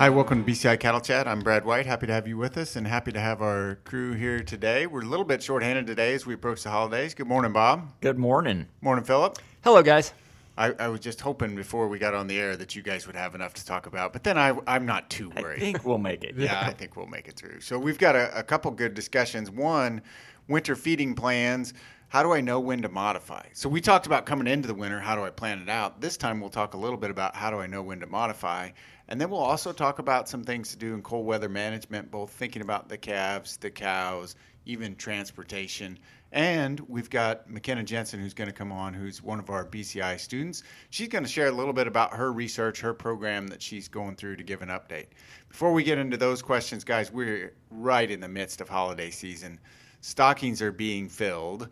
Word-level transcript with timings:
Hi, 0.00 0.08
welcome 0.08 0.42
to 0.42 0.50
BCI 0.50 0.80
Cattle 0.80 1.02
Chat. 1.02 1.28
I'm 1.28 1.40
Brad 1.40 1.66
White. 1.66 1.84
Happy 1.84 2.06
to 2.06 2.12
have 2.14 2.26
you 2.26 2.38
with 2.38 2.56
us 2.56 2.74
and 2.74 2.86
happy 2.86 3.12
to 3.12 3.20
have 3.20 3.42
our 3.42 3.80
crew 3.84 4.14
here 4.14 4.42
today. 4.42 4.86
We're 4.86 5.02
a 5.02 5.04
little 5.04 5.26
bit 5.26 5.42
shorthanded 5.42 5.86
today 5.86 6.14
as 6.14 6.24
we 6.24 6.32
approach 6.32 6.62
the 6.62 6.70
holidays. 6.70 7.12
Good 7.12 7.26
morning, 7.26 7.52
Bob. 7.52 7.92
Good 8.00 8.18
morning. 8.18 8.68
Morning, 8.80 9.04
Philip. 9.04 9.36
Hello, 9.62 9.82
guys. 9.82 10.14
I, 10.56 10.72
I 10.78 10.88
was 10.88 11.00
just 11.00 11.20
hoping 11.20 11.54
before 11.54 11.86
we 11.86 11.98
got 11.98 12.14
on 12.14 12.28
the 12.28 12.38
air 12.38 12.56
that 12.56 12.74
you 12.74 12.80
guys 12.80 13.06
would 13.06 13.14
have 13.14 13.34
enough 13.34 13.52
to 13.52 13.66
talk 13.66 13.84
about, 13.84 14.14
but 14.14 14.24
then 14.24 14.38
I, 14.38 14.56
I'm 14.66 14.86
not 14.86 15.10
too 15.10 15.28
worried. 15.36 15.58
I 15.58 15.60
think 15.60 15.84
we'll 15.84 15.98
make 15.98 16.24
it. 16.24 16.34
yeah, 16.34 16.62
I 16.64 16.72
think 16.72 16.96
we'll 16.96 17.06
make 17.06 17.28
it 17.28 17.36
through. 17.36 17.60
So 17.60 17.78
we've 17.78 17.98
got 17.98 18.16
a, 18.16 18.38
a 18.38 18.42
couple 18.42 18.70
good 18.70 18.94
discussions. 18.94 19.50
One, 19.50 20.00
winter 20.48 20.76
feeding 20.76 21.14
plans. 21.14 21.74
How 22.10 22.24
do 22.24 22.32
I 22.32 22.40
know 22.40 22.58
when 22.58 22.82
to 22.82 22.88
modify? 22.88 23.44
So 23.52 23.68
we 23.68 23.80
talked 23.80 24.06
about 24.06 24.26
coming 24.26 24.48
into 24.48 24.66
the 24.66 24.74
winter. 24.74 24.98
How 24.98 25.14
do 25.14 25.22
I 25.22 25.30
plan 25.30 25.60
it 25.60 25.68
out? 25.68 26.00
This 26.00 26.16
time 26.16 26.40
we'll 26.40 26.50
talk 26.50 26.74
a 26.74 26.76
little 26.76 26.96
bit 26.96 27.08
about 27.08 27.36
how 27.36 27.50
do 27.50 27.58
I 27.58 27.68
know 27.68 27.82
when 27.82 28.00
to 28.00 28.06
modify, 28.08 28.70
and 29.10 29.20
then 29.20 29.28
we'll 29.28 29.40
also 29.40 29.72
talk 29.72 29.98
about 29.98 30.28
some 30.28 30.44
things 30.44 30.70
to 30.70 30.76
do 30.76 30.94
in 30.94 31.02
cold 31.02 31.26
weather 31.26 31.48
management, 31.48 32.12
both 32.12 32.30
thinking 32.30 32.62
about 32.62 32.88
the 32.88 32.96
calves, 32.96 33.56
the 33.56 33.70
cows, 33.70 34.36
even 34.66 34.94
transportation. 34.94 35.98
And 36.30 36.78
we've 36.88 37.10
got 37.10 37.48
Makenna 37.48 37.84
Jensen, 37.84 38.20
who's 38.20 38.34
going 38.34 38.48
to 38.48 38.54
come 38.54 38.70
on, 38.70 38.94
who's 38.94 39.20
one 39.20 39.40
of 39.40 39.50
our 39.50 39.66
BCI 39.66 40.20
students. 40.20 40.62
She's 40.90 41.08
going 41.08 41.24
to 41.24 41.30
share 41.30 41.48
a 41.48 41.52
little 41.52 41.72
bit 41.72 41.88
about 41.88 42.14
her 42.14 42.32
research, 42.32 42.80
her 42.82 42.94
program 42.94 43.48
that 43.48 43.60
she's 43.60 43.88
going 43.88 44.14
through 44.14 44.36
to 44.36 44.44
give 44.44 44.62
an 44.62 44.68
update. 44.68 45.06
Before 45.48 45.72
we 45.72 45.82
get 45.82 45.98
into 45.98 46.16
those 46.16 46.40
questions, 46.40 46.84
guys, 46.84 47.10
we're 47.10 47.52
right 47.68 48.08
in 48.08 48.20
the 48.20 48.28
midst 48.28 48.60
of 48.60 48.68
holiday 48.68 49.10
season. 49.10 49.58
Stockings 50.02 50.62
are 50.62 50.70
being 50.70 51.08
filled. 51.08 51.68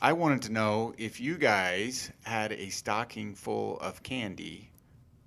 I 0.00 0.12
wanted 0.12 0.42
to 0.42 0.52
know 0.52 0.94
if 0.98 1.20
you 1.20 1.36
guys 1.36 2.12
had 2.22 2.52
a 2.52 2.68
stocking 2.68 3.34
full 3.34 3.80
of 3.80 4.04
candy, 4.04 4.70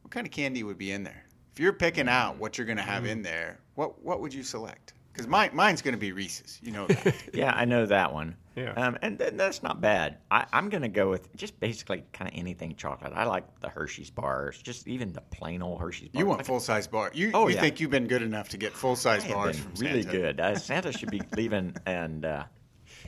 what 0.03 0.11
kind 0.11 0.25
of 0.25 0.31
candy 0.31 0.63
would 0.63 0.77
be 0.77 0.91
in 0.91 1.03
there? 1.03 1.25
If 1.59 1.63
you're 1.63 1.73
picking 1.73 2.07
out 2.07 2.37
what 2.37 2.57
you're 2.57 2.65
going 2.65 2.77
to 2.77 2.83
have 2.83 3.05
in 3.05 3.21
there, 3.21 3.59
what 3.75 4.01
what 4.01 4.21
would 4.21 4.33
you 4.33 4.43
select? 4.43 4.93
Because 5.11 5.27
mine, 5.27 5.49
mine's 5.51 5.81
going 5.81 5.93
to 5.93 5.99
be 5.99 6.13
Reese's. 6.13 6.57
You 6.63 6.71
know 6.71 6.87
that. 6.87 7.13
Yeah, 7.33 7.51
I 7.53 7.65
know 7.65 7.85
that 7.85 8.13
one. 8.13 8.37
Yeah. 8.55 8.71
Um, 8.77 8.97
and 9.01 9.19
th- 9.19 9.33
that's 9.35 9.61
not 9.61 9.81
bad. 9.81 10.19
I, 10.31 10.45
I'm 10.53 10.69
going 10.69 10.83
to 10.83 10.87
go 10.87 11.09
with 11.09 11.35
just 11.35 11.59
basically 11.59 12.05
kind 12.13 12.31
of 12.31 12.39
anything 12.39 12.75
chocolate. 12.77 13.11
I 13.13 13.25
like 13.25 13.43
the 13.59 13.67
Hershey's 13.67 14.09
bars, 14.09 14.61
just 14.61 14.87
even 14.87 15.11
the 15.11 15.19
plain 15.19 15.61
old 15.61 15.81
Hershey's 15.81 16.07
bars. 16.07 16.21
You 16.21 16.27
want 16.27 16.39
Like, 16.39 16.45
full 16.47 16.61
size 16.61 16.87
bar. 16.87 17.11
You, 17.13 17.31
Oh, 17.33 17.49
you 17.49 17.55
yeah. 17.55 17.59
think 17.61 17.81
you've 17.81 17.91
been 17.91 18.07
good 18.07 18.21
enough 18.21 18.47
to 18.49 18.57
get 18.57 18.71
full 18.71 18.95
size 18.95 19.25
bars 19.25 19.57
been 19.59 19.71
from 19.75 19.85
really 19.85 20.03
Santa. 20.03 20.17
good. 20.17 20.39
Uh, 20.39 20.55
Santa 20.69 20.93
should 20.93 21.11
be 21.11 21.21
leaving 21.35 21.75
and 21.85 22.23
uh, 22.23 22.43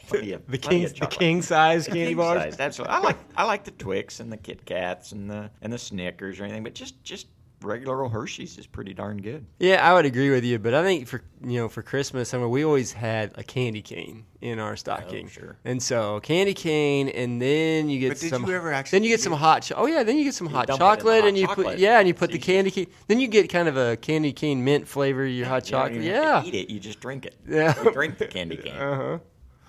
plenty 0.10 0.34
of, 0.34 0.46
The 0.48 0.58
king, 0.58 0.84
of 0.84 0.94
the 1.00 1.08
king 1.08 1.42
size 1.42 1.86
candy 1.88 2.08
King 2.08 2.18
bars. 2.18 2.42
size, 2.42 2.60
absolutely. 2.60 2.98
I 2.98 3.00
like 3.00 3.18
I 3.38 3.46
like 3.46 3.64
the 3.64 3.72
Twix 3.72 4.20
and 4.20 4.30
the 4.30 4.36
Kit 4.38 4.66
Kats 4.66 5.14
and 5.14 5.30
the 5.32 5.50
and 5.62 5.72
the 5.72 5.78
Snickers 5.80 6.42
or 6.42 6.44
anything, 6.44 6.64
but 6.64 6.74
just 6.76 7.02
just 7.02 7.28
regular 7.62 8.02
old 8.04 8.12
Hershey's 8.12 8.58
is 8.58 8.66
pretty 8.68 8.94
darn 8.94 9.18
good. 9.22 9.46
Yeah, 9.60 9.88
I 9.88 9.94
would 9.94 10.06
agree 10.06 10.30
with 10.30 10.44
you, 10.44 10.60
but 10.60 10.74
I 10.74 10.84
think 10.84 11.08
for 11.08 11.22
you 11.44 11.60
know 11.60 11.70
for 11.70 11.82
Christmas, 11.82 12.34
I 12.34 12.38
mean, 12.38 12.50
we 12.50 12.64
always 12.66 12.92
had 12.94 13.32
a 13.36 13.44
candy 13.44 13.82
cane 13.82 14.26
in 14.42 14.60
our 14.60 14.76
stocking. 14.76 15.26
Oh, 15.28 15.30
sure. 15.30 15.58
And 15.66 15.82
so 15.82 16.20
candy 16.22 16.54
cane, 16.54 17.10
and 17.10 17.42
then 17.42 17.90
you 17.90 18.00
get 18.00 18.10
But 18.10 18.20
did 18.20 18.30
some. 18.30 18.46
you 18.46 18.56
ever 18.56 18.72
actually 18.74 18.98
Then 18.98 19.04
you 19.04 19.10
get 19.10 19.22
some 19.22 19.34
hot. 19.34 19.64
Cho- 19.64 19.76
oh 19.78 19.86
yeah, 19.86 20.04
then 20.04 20.18
you 20.18 20.24
get 20.24 20.34
some 20.34 20.48
hot 20.48 20.68
dump 20.68 20.80
it 20.82 20.84
in 20.84 20.90
the 20.90 20.96
chocolate, 20.96 21.20
hot 21.22 21.28
and 21.28 21.38
you 21.38 21.48
put 21.48 21.78
yeah, 21.78 22.00
and 22.00 22.08
you 22.08 22.14
put 22.14 22.30
So 22.30 22.34
the 22.34 22.38
you 22.40 22.44
candy 22.44 22.72
cane. 22.72 22.88
Then 23.08 23.20
you 23.20 23.28
get 23.28 23.50
kind 23.50 23.68
of 23.68 23.78
a 23.78 23.98
candy 23.98 24.34
cane 24.34 24.64
mint 24.64 24.88
flavor. 24.88 25.26
Your 25.26 25.48
hot 25.48 25.66
You 25.68 25.72
don't 25.72 25.82
chocolate. 25.82 26.02
even 26.04 26.14
have 26.16 26.24
Yeah. 26.24 26.42
to 26.42 26.48
eat 26.48 26.56
it. 26.56 26.70
You 26.72 26.80
just 26.80 27.00
drink 27.00 27.26
it. 27.26 27.36
Yeah. 27.48 27.82
You 27.84 27.92
drink 27.92 28.18
the 28.18 28.28
candy 28.28 28.58
cane. 28.64 28.74
Uh 28.76 28.96
huh. 28.96 29.18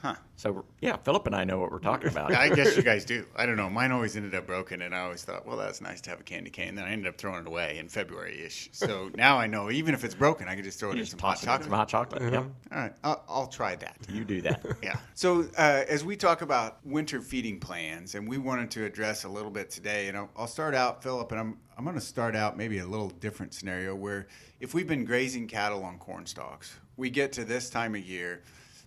Huh. 0.02 0.16
So 0.34 0.64
yeah, 0.80 0.96
Philip 0.96 1.28
and 1.28 1.36
I 1.36 1.44
know 1.44 1.60
what 1.60 1.70
we're 1.70 1.78
talking 1.78 2.08
about. 2.08 2.34
I 2.34 2.48
guess 2.48 2.76
you 2.76 2.82
guys 2.82 3.04
do. 3.04 3.24
I 3.36 3.46
don't 3.46 3.56
know. 3.56 3.70
Mine 3.70 3.92
always 3.92 4.16
ended 4.16 4.34
up 4.34 4.48
broken, 4.48 4.82
and 4.82 4.92
I 4.92 5.02
always 5.02 5.22
thought, 5.22 5.46
well, 5.46 5.56
that's 5.56 5.80
nice 5.80 6.00
to 6.00 6.10
have 6.10 6.18
a 6.18 6.24
candy 6.24 6.50
cane. 6.50 6.74
Then 6.74 6.84
I 6.84 6.90
ended 6.90 7.06
up 7.06 7.16
throwing 7.18 7.42
it 7.42 7.46
away 7.46 7.78
in 7.78 7.88
February 7.88 8.42
ish. 8.42 8.68
So 8.72 9.12
now 9.16 9.38
I 9.38 9.46
know, 9.46 9.70
even 9.70 9.94
if 9.94 10.02
it's 10.02 10.16
broken, 10.16 10.48
I 10.48 10.56
can 10.56 10.64
just 10.64 10.80
throw 10.80 10.90
it 10.90 10.96
You 10.96 11.02
in 11.02 11.06
some 11.06 11.20
hot 11.20 11.36
toss 11.36 11.42
it 11.42 11.44
in 11.44 11.46
chocolate. 11.46 11.64
some 11.66 11.72
hot 11.72 11.88
chocolate. 11.88 12.22
Yep. 12.32 12.44
All 12.72 12.78
right, 12.78 12.92
I'll, 13.04 13.24
I'll 13.28 13.46
try 13.46 13.76
that. 13.76 13.96
You 14.08 14.24
do 14.24 14.40
that. 14.42 14.66
Yeah. 14.82 14.96
So 15.14 15.42
uh, 15.56 15.84
as 15.88 16.04
we 16.04 16.16
talk 16.16 16.42
about 16.42 16.84
winter 16.84 17.20
feeding 17.20 17.60
plans, 17.60 18.16
and 18.16 18.28
we 18.28 18.38
wanted 18.38 18.68
to 18.72 18.84
address 18.84 19.22
a 19.22 19.28
little 19.28 19.50
bit 19.50 19.70
today, 19.70 20.08
and 20.08 20.16
I'll, 20.16 20.30
I'll 20.36 20.48
start 20.48 20.74
out, 20.74 21.04
Philip, 21.04 21.30
and 21.30 21.40
I'm 21.40 21.58
I'm 21.78 21.84
going 21.84 21.94
to 21.94 22.00
start 22.04 22.34
out 22.34 22.56
maybe 22.56 22.78
a 22.78 22.86
little 22.86 23.10
different 23.10 23.54
scenario 23.54 23.94
where 23.94 24.26
if 24.58 24.74
we've 24.74 24.88
been 24.88 25.04
grazing 25.04 25.46
cattle 25.46 25.84
on 25.84 25.98
corn 25.98 26.26
stalks, 26.26 26.74
we 26.96 27.10
get 27.10 27.30
to 27.34 27.44
this 27.44 27.70
time 27.70 27.94
of 27.94 28.00
year, 28.04 28.42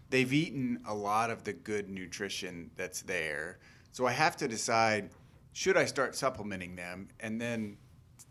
they've 0.10 0.32
eaten 0.32 0.80
a 0.88 0.94
lot 0.94 1.30
of 1.30 1.44
the 1.44 1.54
good 1.54 1.90
nutrition 1.90 2.72
that's 2.76 3.02
there, 3.02 3.60
so 3.92 4.06
I 4.06 4.12
have 4.12 4.38
to 4.38 4.48
decide 4.48 5.10
should 5.54 5.78
I 5.78 5.86
start 5.86 6.16
supplementing 6.16 6.76
them, 6.76 7.08
and 7.22 7.40
then 7.40 7.78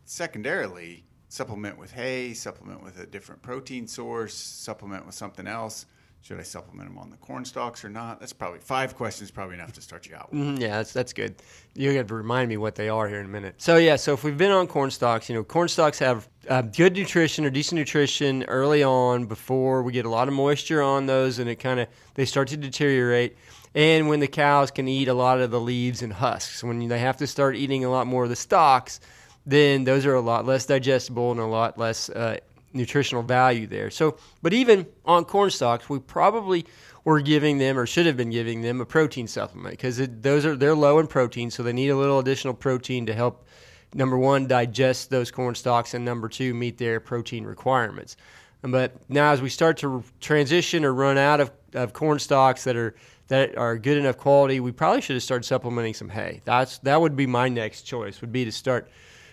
secondarily 0.05 1.05
supplement 1.29 1.79
with 1.79 1.91
hay, 1.91 2.35
supplement 2.35 2.83
with 2.83 2.99
a 2.99 3.07
different 3.07 3.41
protein 3.41 3.89
source, 3.89 4.35
supplement 4.35 5.07
with 5.07 5.15
something 5.15 5.47
else. 5.47 5.87
Should 6.25 6.41
I 6.41 6.43
supplement 6.43 6.89
them 6.89 6.97
on 6.97 7.11
the 7.11 7.19
corn 7.19 7.45
stalks 7.45 7.85
or 7.85 7.91
not? 7.91 8.19
That's 8.19 8.33
probably 8.33 8.59
five 8.59 8.97
questions, 8.97 9.31
probably 9.31 9.57
enough 9.57 9.75
to 9.75 9.83
start 9.83 10.07
you 10.09 10.17
out 10.17 10.33
with. 10.33 10.41
Mhm, 10.41 10.59
yeah, 10.59 10.79
that's 10.79 10.91
that's 10.91 11.13
good. 11.13 11.35
Gonna 11.77 11.93
have 11.93 12.07
to 12.07 12.15
remind 12.15 12.49
me 12.49 12.57
what 12.57 12.77
they 12.77 12.89
are 12.89 13.07
here 13.07 13.21
in 13.21 13.27
a 13.27 13.29
minute. 13.29 13.57
So 13.59 13.77
yeah, 13.77 13.97
so 13.97 14.15
if 14.15 14.25
we've 14.25 14.39
been 14.39 14.51
on 14.51 14.67
corn 14.67 14.91
stalks, 14.91 15.29
you 15.29 15.35
know, 15.35 15.45
corn 15.45 15.69
stalks 15.69 15.99
have 15.99 16.27
uh, 16.49 16.63
good 16.63 16.95
nutrition 16.95 17.45
or 17.45 17.51
decent 17.51 17.79
nutrition 17.79 18.43
early 18.45 18.83
on 18.83 19.27
before 19.27 19.83
we 19.83 19.93
get 19.93 20.07
a 20.07 20.09
lot 20.09 20.27
of 20.27 20.33
moisture 20.33 20.81
on 20.81 21.05
those, 21.05 21.39
and 21.39 21.51
it 21.51 21.57
kind 21.57 21.79
of 21.79 21.89
they 22.15 22.25
start 22.25 22.49
to 22.49 22.57
deteriorate. 22.57 23.37
And 23.75 24.09
when 24.09 24.21
the 24.21 24.27
cows 24.29 24.71
can 24.71 24.89
eat 24.89 25.09
a 25.09 25.15
lot 25.15 25.43
of 25.43 25.51
the 25.51 25.61
leaves 25.61 26.01
and 26.01 26.11
husks, 26.11 26.65
when 26.65 26.89
they 26.89 27.01
have 27.01 27.19
to 27.19 27.27
start 27.27 27.55
eating 27.55 27.85
a 27.85 27.91
lot 27.91 28.07
more 28.07 28.25
of 28.25 28.31
the 28.31 28.37
stalks, 28.37 28.99
then 29.45 29.85
those 29.85 30.07
are 30.07 30.15
a 30.15 30.23
lot 30.23 30.47
less 30.47 30.65
digestible 30.65 31.33
and 31.33 31.41
a 31.41 31.45
lot 31.45 31.77
less 31.77 32.09
uh, 32.09 32.39
nutritional 32.75 33.23
value 33.23 33.67
there. 33.67 33.91
So, 33.91 34.19
but 34.43 34.53
even 34.53 34.87
on 35.05 35.25
corn 35.25 35.51
stalks, 35.51 35.89
we 35.89 36.01
probably 36.01 36.67
were 37.05 37.21
giving 37.21 37.59
them 37.59 37.79
or 37.79 37.87
should 37.87 38.07
have 38.07 38.17
been 38.17 38.31
giving 38.31 38.63
them 38.63 38.81
a 38.81 38.85
protein 38.85 39.29
supplement 39.29 39.73
because 39.73 39.97
those 39.97 40.45
are 40.45 40.57
they're 40.57 40.75
low 40.75 40.99
in 40.99 41.07
protein, 41.07 41.51
so 41.51 41.63
they 41.63 41.73
need 41.73 41.89
a 41.89 41.97
little 41.97 42.19
additional 42.19 42.55
protein 42.55 43.07
to 43.07 43.15
help 43.15 43.47
number 43.95 44.19
one 44.19 44.47
digest 44.47 45.11
those 45.11 45.31
corn 45.31 45.55
stalks 45.55 45.95
and 45.95 46.05
number 46.05 46.29
two 46.29 46.53
meet 46.53 46.79
their 46.79 47.01
protein 47.01 47.45
requirements. 47.45 48.17
But 48.63 48.97
now, 49.11 49.33
as 49.33 49.43
we 49.43 49.51
start 49.51 49.77
to 49.79 50.03
transition 50.21 50.85
or 50.85 50.95
run 50.95 51.19
out 51.19 51.41
of, 51.41 51.53
of 51.75 51.93
corn 51.93 52.19
stalks 52.19 52.65
that 52.65 52.77
are 52.77 52.95
that 53.29 53.57
are 53.57 53.79
good 53.79 53.99
enough 53.99 54.17
quality, 54.17 54.61
we 54.61 54.73
probably 54.73 55.01
should 55.01 55.17
have 55.17 55.23
started 55.23 55.45
supplementing 55.45 55.95
some 55.95 56.09
hay. 56.09 56.41
That's 56.45 56.79
that 56.79 57.01
would 57.01 57.15
be 57.15 57.27
my 57.27 57.49
next 57.49 57.83
choice. 57.83 58.21
Would 58.21 58.33
be 58.33 58.45
to 58.47 58.53
start 58.53 58.91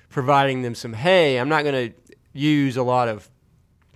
providing 0.09 0.61
them 0.61 0.75
some 0.75 0.93
hay. 0.93 1.39
I'm 1.39 1.49
not 1.49 1.63
going 1.63 1.89
to 1.89 2.15
use 2.33 2.77
a 2.77 2.83
lot 2.83 3.07
of 3.07 3.29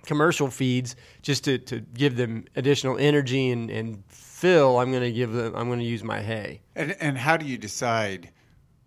commercial 0.06 0.48
feeds 0.48 0.96
just 1.22 1.44
to, 1.44 1.58
to 1.58 1.80
give 1.80 2.16
them 2.16 2.44
additional 2.54 2.96
energy 2.96 3.50
and, 3.50 3.70
and 3.70 4.02
fill. 4.08 4.78
I'm 4.78 4.90
going 4.90 5.02
to 5.02 5.12
give 5.12 5.32
them. 5.32 5.54
I'm 5.54 5.66
going 5.66 5.80
to 5.80 5.84
use 5.84 6.02
my 6.04 6.20
hay. 6.20 6.62
And, 6.74 6.96
and 7.00 7.18
how 7.18 7.36
do 7.36 7.44
you 7.44 7.58
decide 7.58 8.30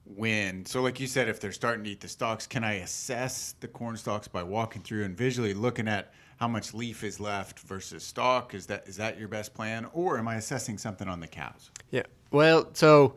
when? 0.06 0.66
So, 0.66 0.82
like 0.82 1.00
you 1.00 1.08
said, 1.08 1.30
if 1.30 1.40
they're 1.40 1.52
starting 1.52 1.84
to 1.84 1.90
eat 1.92 2.02
the 2.02 2.08
stalks, 2.08 2.48
can 2.48 2.64
I 2.64 2.76
assess 2.76 3.54
the 3.60 3.68
corn 3.68 3.98
stalks 3.98 4.28
by 4.28 4.44
walking 4.44 4.82
through 4.82 5.04
and 5.04 5.16
visually 5.16 5.54
looking 5.54 5.88
at 5.88 6.14
how 6.38 6.48
much 6.48 6.74
leaf 6.74 7.04
is 7.04 7.20
left 7.20 7.60
versus 7.60 8.04
stalk? 8.04 8.54
Is 8.54 8.66
that 8.68 8.88
is 8.88 8.96
that 8.98 9.20
your 9.20 9.28
best 9.28 9.54
plan, 9.54 9.88
or 9.94 10.18
am 10.18 10.28
I 10.28 10.36
assessing 10.36 10.78
something 10.78 11.08
on 11.08 11.20
the 11.20 11.28
cows? 11.28 11.72
Yeah. 11.92 12.04
Well, 12.32 12.70
so 12.74 13.16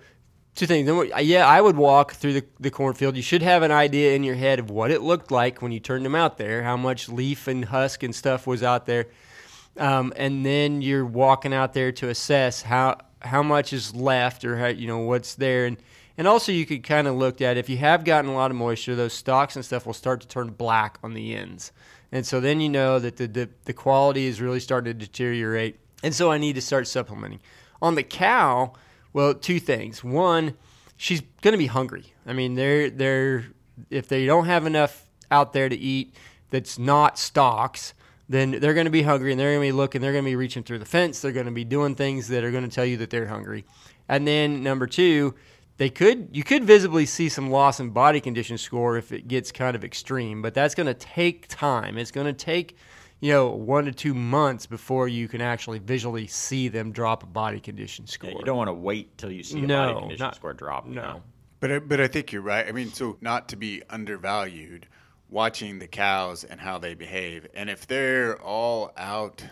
two 0.55 0.67
things. 0.67 0.87
Then 0.87 1.11
Yeah, 1.27 1.47
I 1.47 1.61
would 1.61 1.77
walk 1.77 2.13
through 2.13 2.35
the, 2.35 2.45
the 2.61 2.71
cornfield. 2.71 3.17
You 3.17 3.23
should 3.23 3.43
have 3.43 3.63
an 3.63 3.71
idea 3.71 4.15
in 4.15 4.25
your 4.25 4.35
head 4.35 4.59
of 4.59 4.71
what 4.71 4.91
it 4.91 5.03
looked 5.03 5.31
like 5.31 5.63
when 5.63 5.73
you 5.73 5.81
turned 5.81 6.05
them 6.05 6.15
out 6.15 6.39
there, 6.39 6.63
how 6.63 6.77
much 6.77 7.09
leaf 7.09 7.49
and 7.49 7.65
husk 7.65 8.03
and 8.03 8.15
stuff 8.15 8.47
was 8.47 8.63
out 8.63 8.87
there. 8.87 9.07
Um, 9.79 10.13
and 10.17 10.45
then 10.45 10.83
you're 10.83 11.07
walking 11.07 11.55
out 11.55 11.73
there 11.73 11.93
to 11.93 12.09
assess 12.09 12.63
how 12.63 12.99
how 13.23 13.43
much 13.43 13.73
is 13.73 13.95
left 13.95 14.45
or 14.45 14.59
how 14.59 14.67
you 14.67 14.87
know 14.87 14.99
what's 14.99 15.37
there 15.37 15.67
and 15.67 15.77
and 16.19 16.27
also 16.27 16.53
you 16.53 16.67
could 16.67 16.83
kind 16.83 17.07
of 17.07 17.15
look 17.15 17.41
at 17.41 17.57
if 17.57 17.69
you 17.69 17.77
have 17.77 18.05
gotten 18.05 18.31
a 18.31 18.35
lot 18.35 18.51
of 18.51 18.57
moisture 18.57 18.97
those 18.97 19.13
stalks 19.13 19.55
and 19.57 19.65
stuff 19.65 19.87
will 19.87 19.95
start 19.95 20.21
to 20.21 20.27
turn 20.27 20.51
black 20.51 20.99
on 21.03 21.15
the 21.15 21.35
ends 21.35 21.73
and 22.11 22.27
so 22.27 22.41
then 22.41 22.61
you 22.61 22.69
know 22.69 22.99
that 22.99 23.17
the 23.17 23.27
the, 23.27 23.49
the 23.65 23.73
quality 23.73 24.27
is 24.27 24.41
really 24.41 24.61
starting 24.61 24.93
to 24.93 25.07
deteriorate 25.07 25.79
and 26.03 26.15
so 26.15 26.31
I 26.31 26.39
need 26.39 26.55
to 26.55 26.61
start 26.61 26.89
supplementing 26.89 27.41
on 27.81 27.95
the 27.95 28.03
cow 28.03 28.73
well 29.13 29.35
two 29.35 29.61
things 29.61 30.03
one 30.03 30.55
she's 30.97 31.23
going 31.41 31.53
to 31.53 31.59
be 31.59 31.67
hungry 31.67 32.13
I 32.27 32.33
mean 32.33 32.55
they're 32.55 32.91
they're 32.91 33.47
if 33.91 34.09
they 34.09 34.27
don't 34.27 34.47
have 34.47 34.67
enough 34.67 35.07
out 35.31 35.53
there 35.53 35.69
to 35.69 35.77
eat 35.77 36.15
that's 36.53 36.79
not 36.79 37.19
stocks, 37.19 37.95
then 38.29 38.53
they're 38.53 38.75
going 38.75 38.85
to 38.85 38.91
be 38.91 39.03
hungry 39.03 39.33
and 39.33 39.41
they're 39.41 39.55
going 39.55 39.67
to 39.67 39.73
be 39.73 39.77
looking, 39.77 40.01
they're 40.01 40.13
going 40.13 40.25
to 40.25 40.31
be 40.31 40.37
reaching 40.37 40.63
through 40.63 40.79
the 40.79 40.85
fence, 40.85 41.21
they're 41.21 41.33
going 41.33 41.47
to 41.47 41.53
be 41.53 41.65
doing 41.65 41.97
things 41.97 42.29
that 42.29 42.45
are 42.45 42.53
going 42.53 42.69
to 42.69 42.71
tell 42.71 42.85
you 42.85 42.99
that 42.99 43.11
they're 43.11 43.27
hungry. 43.27 43.65
And 44.09 44.29
then 44.29 44.63
number 44.63 44.87
two, 44.87 45.35
they 45.79 45.89
could 45.89 46.29
you 46.33 46.45
could 46.45 46.65
visibly 46.65 47.07
see 47.07 47.29
some 47.29 47.51
loss 47.51 47.81
in 47.81 47.91
body 47.91 48.21
condition 48.21 48.59
score 48.59 48.97
if 48.97 49.11
it 49.11 49.27
gets 49.27 49.51
kind 49.51 49.75
of 49.75 49.83
extreme, 49.83 50.43
but 50.43 50.55
that's 50.55 50.75
going 50.75 50.87
to 50.87 50.95
take 50.95 51.49
time. 51.49 51.99
It's 51.99 52.11
going 52.11 52.27
to 52.27 52.33
take 52.33 52.77
you 53.23 53.33
know 53.33 53.49
one 53.49 53.87
to 53.87 53.93
two 53.93 54.13
months 54.13 54.67
before 54.67 55.09
you 55.09 55.29
can 55.29 55.41
actually 55.41 55.79
visually 55.79 56.27
see 56.27 56.69
them 56.69 56.93
drop 56.93 57.23
a 57.23 57.27
body 57.27 57.61
condition 57.61 58.07
score. 58.07 58.29
Yeah, 58.31 58.37
you 58.39 58.45
don't 58.45 58.57
want 58.59 58.69
to 58.69 58.75
wait 58.75 59.17
till 59.17 59.31
you 59.33 59.43
see 59.43 59.61
a 59.61 59.67
No, 59.67 59.87
body 59.95 60.01
condition 60.01 60.25
not- 60.27 60.35
score 60.35 60.53
drop. 60.53 60.87
no. 60.87 61.01
No. 61.03 61.23
But 61.61 61.71
I, 61.73 61.79
but 61.79 62.01
I 62.01 62.09
think 62.09 62.33
you're 62.33 62.43
right. 62.43 62.67
I 62.67 62.73
mean, 62.73 62.89
so 62.93 63.17
not 63.21 63.49
to 63.51 63.57
be 63.57 63.83
undervalued, 63.89 64.89
watching 65.31 65.79
the 65.79 65.87
cows 65.87 66.43
and 66.43 66.61
how 66.61 66.79
they 66.79 66.95
behave. 66.95 67.47
And 67.55 67.71
if 67.71 67.87
they're 67.87 68.37
all 68.43 68.91
out 68.97 69.45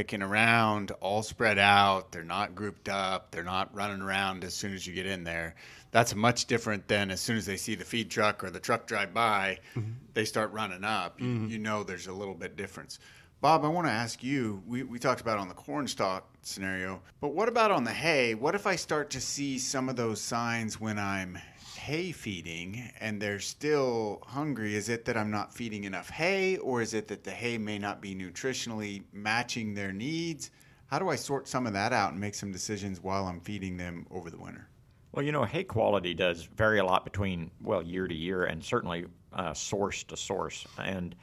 picking 0.00 0.22
around, 0.22 0.92
all 1.02 1.22
spread 1.22 1.58
out, 1.58 2.10
they're 2.10 2.24
not 2.24 2.54
grouped 2.54 2.88
up, 2.88 3.30
they're 3.30 3.44
not 3.44 3.68
running 3.74 4.00
around 4.00 4.44
as 4.44 4.54
soon 4.54 4.72
as 4.72 4.86
you 4.86 4.94
get 4.94 5.04
in 5.04 5.24
there. 5.24 5.54
That's 5.90 6.14
much 6.14 6.46
different 6.46 6.88
than 6.88 7.10
as 7.10 7.20
soon 7.20 7.36
as 7.36 7.44
they 7.44 7.58
see 7.58 7.74
the 7.74 7.84
feed 7.84 8.10
truck 8.10 8.42
or 8.42 8.48
the 8.48 8.60
truck 8.60 8.86
drive 8.86 9.12
by, 9.12 9.58
mm-hmm. 9.74 9.90
they 10.14 10.24
start 10.24 10.52
running 10.52 10.84
up. 10.84 11.20
You, 11.20 11.26
mm-hmm. 11.26 11.48
you 11.48 11.58
know 11.58 11.82
there's 11.82 12.06
a 12.06 12.14
little 12.14 12.32
bit 12.32 12.56
difference. 12.56 12.98
Bob, 13.42 13.62
I 13.62 13.68
want 13.68 13.88
to 13.88 13.92
ask 13.92 14.22
you. 14.22 14.62
We, 14.66 14.84
we 14.84 14.98
talked 14.98 15.20
about 15.20 15.36
on 15.36 15.48
the 15.48 15.54
corn 15.54 15.86
stalk 15.86 16.26
scenario, 16.40 17.02
but 17.20 17.34
what 17.34 17.50
about 17.50 17.70
on 17.70 17.84
the 17.84 17.92
hay? 17.92 18.34
What 18.34 18.54
if 18.54 18.66
I 18.66 18.76
start 18.76 19.10
to 19.10 19.20
see 19.20 19.58
some 19.58 19.90
of 19.90 19.96
those 19.96 20.18
signs 20.18 20.80
when 20.80 20.98
I'm 20.98 21.36
hay 21.80 22.12
feeding 22.12 22.90
and 23.00 23.20
they're 23.20 23.40
still 23.40 24.22
hungry? 24.26 24.74
Is 24.74 24.88
it 24.90 25.06
that 25.06 25.16
I'm 25.16 25.30
not 25.30 25.52
feeding 25.52 25.84
enough 25.84 26.10
hay, 26.10 26.58
or 26.58 26.82
is 26.82 26.92
it 26.92 27.08
that 27.08 27.24
the 27.24 27.30
hay 27.30 27.56
may 27.56 27.78
not 27.78 28.02
be 28.02 28.14
nutritionally 28.14 29.02
matching 29.12 29.74
their 29.74 29.92
needs? 29.92 30.50
How 30.86 30.98
do 30.98 31.08
I 31.08 31.16
sort 31.16 31.48
some 31.48 31.66
of 31.66 31.72
that 31.72 31.92
out 31.92 32.12
and 32.12 32.20
make 32.20 32.34
some 32.34 32.52
decisions 32.52 33.02
while 33.02 33.24
I'm 33.26 33.40
feeding 33.40 33.76
them 33.76 34.06
over 34.10 34.28
the 34.28 34.36
winter? 34.36 34.68
Well, 35.12 35.24
you 35.24 35.32
know, 35.32 35.44
hay 35.44 35.64
quality 35.64 36.12
does 36.12 36.44
vary 36.44 36.80
a 36.80 36.84
lot 36.84 37.04
between, 37.04 37.50
well, 37.62 37.82
year 37.82 38.06
to 38.06 38.14
year 38.14 38.44
and 38.44 38.62
certainly 38.62 39.06
uh, 39.32 39.54
source 39.54 40.04
to 40.04 40.16
source. 40.16 40.66
And 40.78 41.16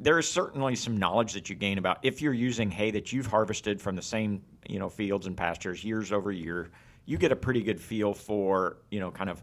there 0.00 0.18
is 0.18 0.28
certainly 0.28 0.74
some 0.74 0.96
knowledge 0.96 1.32
that 1.34 1.48
you 1.48 1.54
gain 1.54 1.78
about 1.78 1.98
if 2.02 2.20
you're 2.20 2.34
using 2.34 2.70
hay 2.70 2.90
that 2.90 3.12
you've 3.12 3.26
harvested 3.26 3.80
from 3.80 3.94
the 3.94 4.02
same 4.02 4.42
you 4.68 4.78
know 4.78 4.88
fields 4.88 5.26
and 5.26 5.36
pastures 5.36 5.84
years 5.84 6.12
over 6.12 6.32
year 6.32 6.70
you 7.04 7.18
get 7.18 7.30
a 7.30 7.36
pretty 7.36 7.62
good 7.62 7.80
feel 7.80 8.14
for 8.14 8.78
you 8.90 9.00
know 9.00 9.10
kind 9.10 9.28
of 9.28 9.42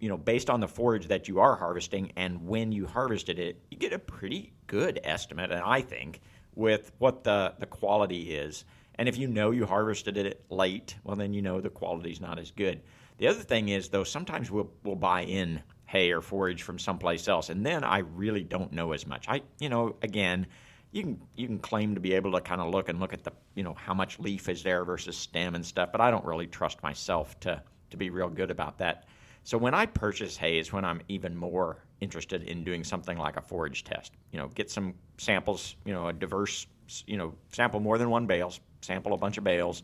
you 0.00 0.08
know 0.08 0.16
based 0.16 0.50
on 0.50 0.60
the 0.60 0.68
forage 0.68 1.06
that 1.08 1.28
you 1.28 1.40
are 1.40 1.56
harvesting 1.56 2.12
and 2.16 2.46
when 2.46 2.72
you 2.72 2.86
harvested 2.86 3.38
it 3.38 3.62
you 3.70 3.76
get 3.76 3.92
a 3.92 3.98
pretty 3.98 4.52
good 4.66 4.98
estimate 5.04 5.50
and 5.50 5.62
i 5.62 5.80
think 5.80 6.20
with 6.54 6.90
what 6.98 7.22
the 7.24 7.54
the 7.58 7.66
quality 7.66 8.34
is 8.34 8.64
and 8.96 9.08
if 9.08 9.16
you 9.16 9.28
know 9.28 9.50
you 9.50 9.64
harvested 9.66 10.16
it 10.16 10.44
late 10.50 10.96
well 11.04 11.16
then 11.16 11.32
you 11.32 11.42
know 11.42 11.60
the 11.60 11.70
quality's 11.70 12.20
not 12.20 12.38
as 12.38 12.50
good 12.50 12.80
the 13.18 13.28
other 13.28 13.40
thing 13.40 13.68
is 13.68 13.88
though 13.90 14.04
sometimes 14.04 14.50
we'll 14.50 14.70
we'll 14.82 14.96
buy 14.96 15.22
in 15.22 15.62
hay 15.90 16.12
or 16.12 16.20
forage 16.20 16.62
from 16.62 16.78
someplace 16.78 17.26
else. 17.26 17.50
And 17.50 17.66
then 17.66 17.82
I 17.82 17.98
really 17.98 18.44
don't 18.44 18.72
know 18.72 18.92
as 18.92 19.08
much. 19.08 19.28
I, 19.28 19.42
you 19.58 19.68
know, 19.68 19.96
again, 20.02 20.46
you 20.92 21.02
can 21.02 21.20
you 21.34 21.48
can 21.48 21.58
claim 21.58 21.94
to 21.94 22.00
be 22.00 22.12
able 22.14 22.32
to 22.32 22.40
kind 22.40 22.60
of 22.60 22.72
look 22.72 22.88
and 22.88 23.00
look 23.00 23.12
at 23.12 23.24
the 23.24 23.32
you 23.54 23.64
know 23.64 23.74
how 23.74 23.92
much 23.92 24.20
leaf 24.20 24.48
is 24.48 24.62
there 24.62 24.84
versus 24.84 25.16
stem 25.16 25.56
and 25.56 25.66
stuff, 25.66 25.90
but 25.90 26.00
I 26.00 26.10
don't 26.12 26.24
really 26.24 26.46
trust 26.46 26.82
myself 26.82 27.38
to 27.40 27.60
to 27.90 27.96
be 27.96 28.10
real 28.10 28.28
good 28.28 28.52
about 28.52 28.78
that. 28.78 29.08
So 29.44 29.58
when 29.58 29.74
I 29.74 29.86
purchase 29.86 30.36
hay 30.36 30.58
is 30.58 30.72
when 30.72 30.84
I'm 30.84 31.00
even 31.08 31.36
more 31.36 31.78
interested 32.00 32.44
in 32.44 32.64
doing 32.64 32.82
something 32.82 33.18
like 33.18 33.36
a 33.36 33.40
forage 33.40 33.84
test. 33.84 34.12
You 34.32 34.38
know, 34.38 34.48
get 34.48 34.70
some 34.70 34.94
samples, 35.18 35.76
you 35.84 35.92
know, 35.92 36.08
a 36.08 36.12
diverse, 36.12 36.66
you 37.06 37.16
know, 37.16 37.34
sample 37.52 37.80
more 37.80 37.98
than 37.98 38.10
one 38.10 38.26
bales, 38.26 38.60
sample 38.80 39.12
a 39.12 39.16
bunch 39.16 39.38
of 39.38 39.44
bales. 39.44 39.82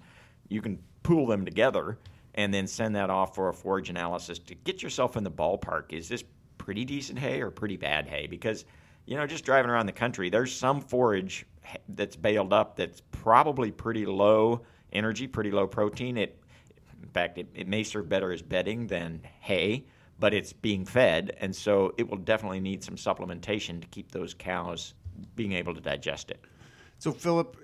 You 0.49 0.63
can 0.63 0.79
pool 1.03 1.27
them 1.27 1.45
together 1.45 1.99
and 2.35 2.53
then 2.53 2.67
send 2.67 2.97
that 2.97 3.11
off 3.11 3.35
for 3.35 3.49
a 3.49 3.55
forage 3.55 3.91
analysis 3.91 4.39
to 4.41 4.55
get 4.55 4.83
yourself 4.83 5.17
in 5.17 5.25
the 5.25 5.31
ballpark. 5.31 5.93
Is 5.93 6.09
this 6.09 6.25
pretty 6.59 6.85
decent 6.85 7.19
hay 7.19 7.41
or 7.41 7.51
pretty 7.51 7.77
bad 7.77 8.07
hay? 8.07 8.27
Because, 8.27 8.65
you 9.07 9.17
know, 9.17 9.27
just 9.27 9.45
driving 9.45 9.71
around 9.71 9.87
the 9.87 9.93
country, 9.93 10.31
there's 10.31 10.53
some 10.53 10.81
forage 10.81 11.47
that's 11.91 12.17
baled 12.17 12.53
up 12.53 12.77
that's 12.77 13.03
probably 13.13 13.71
pretty 13.71 14.07
low 14.07 14.63
energy, 14.93 15.27
pretty 15.27 15.51
low 15.51 15.67
protein. 15.67 16.17
It, 16.17 16.39
in 17.07 17.13
fact, 17.13 17.39
it, 17.39 17.47
it 17.55 17.69
may 17.69 17.85
serve 17.85 18.09
better 18.09 18.33
as 18.33 18.43
bedding 18.43 18.89
than 18.89 19.21
hay, 19.41 19.87
but 20.19 20.35
it's 20.35 20.53
being 20.53 20.85
fed, 20.85 21.37
and 21.41 21.55
so 21.55 21.95
it 21.97 22.09
will 22.09 22.19
definitely 22.19 22.61
need 22.61 22.83
some 22.83 22.97
supplementation 22.97 23.81
to 23.81 23.87
keep 23.89 24.11
those 24.11 24.35
cows 24.35 24.95
being 25.37 25.53
able 25.53 25.73
to 25.73 25.81
digest 25.81 26.31
it. 26.31 26.41
So, 26.99 27.13
Philip, 27.13 27.57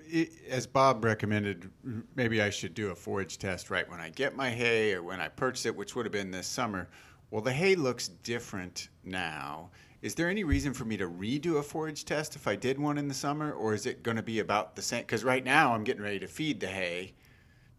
as 0.49 0.65
Bob 0.65 1.03
recommended, 1.03 1.69
maybe 2.15 2.41
I 2.41 2.49
should 2.51 2.73
do 2.73 2.91
a 2.91 2.95
forage 2.95 3.37
test 3.37 3.69
right 3.69 3.89
when 3.89 3.99
I 3.99 4.09
get 4.09 4.35
my 4.35 4.49
hay 4.49 4.93
or 4.93 5.03
when 5.03 5.19
I 5.19 5.27
purchase 5.27 5.65
it, 5.65 5.75
which 5.75 5.95
would 5.95 6.05
have 6.05 6.13
been 6.13 6.31
this 6.31 6.47
summer. 6.47 6.87
Well, 7.31 7.41
the 7.41 7.51
hay 7.51 7.75
looks 7.75 8.07
different 8.07 8.89
now. 9.03 9.71
Is 10.03 10.15
there 10.15 10.29
any 10.29 10.43
reason 10.43 10.73
for 10.73 10.85
me 10.85 10.97
to 10.97 11.09
redo 11.09 11.57
a 11.57 11.63
forage 11.63 12.05
test 12.05 12.35
if 12.35 12.47
I 12.47 12.55
did 12.55 12.79
one 12.79 12.97
in 12.97 13.07
the 13.07 13.13
summer, 13.13 13.53
or 13.53 13.73
is 13.73 13.87
it 13.87 14.03
going 14.03 14.17
to 14.17 14.23
be 14.23 14.39
about 14.39 14.75
the 14.75 14.81
same? 14.81 15.01
Because 15.01 15.23
right 15.23 15.43
now 15.43 15.73
I'm 15.73 15.83
getting 15.83 16.03
ready 16.03 16.19
to 16.19 16.27
feed 16.27 16.59
the 16.59 16.67
hay. 16.67 17.13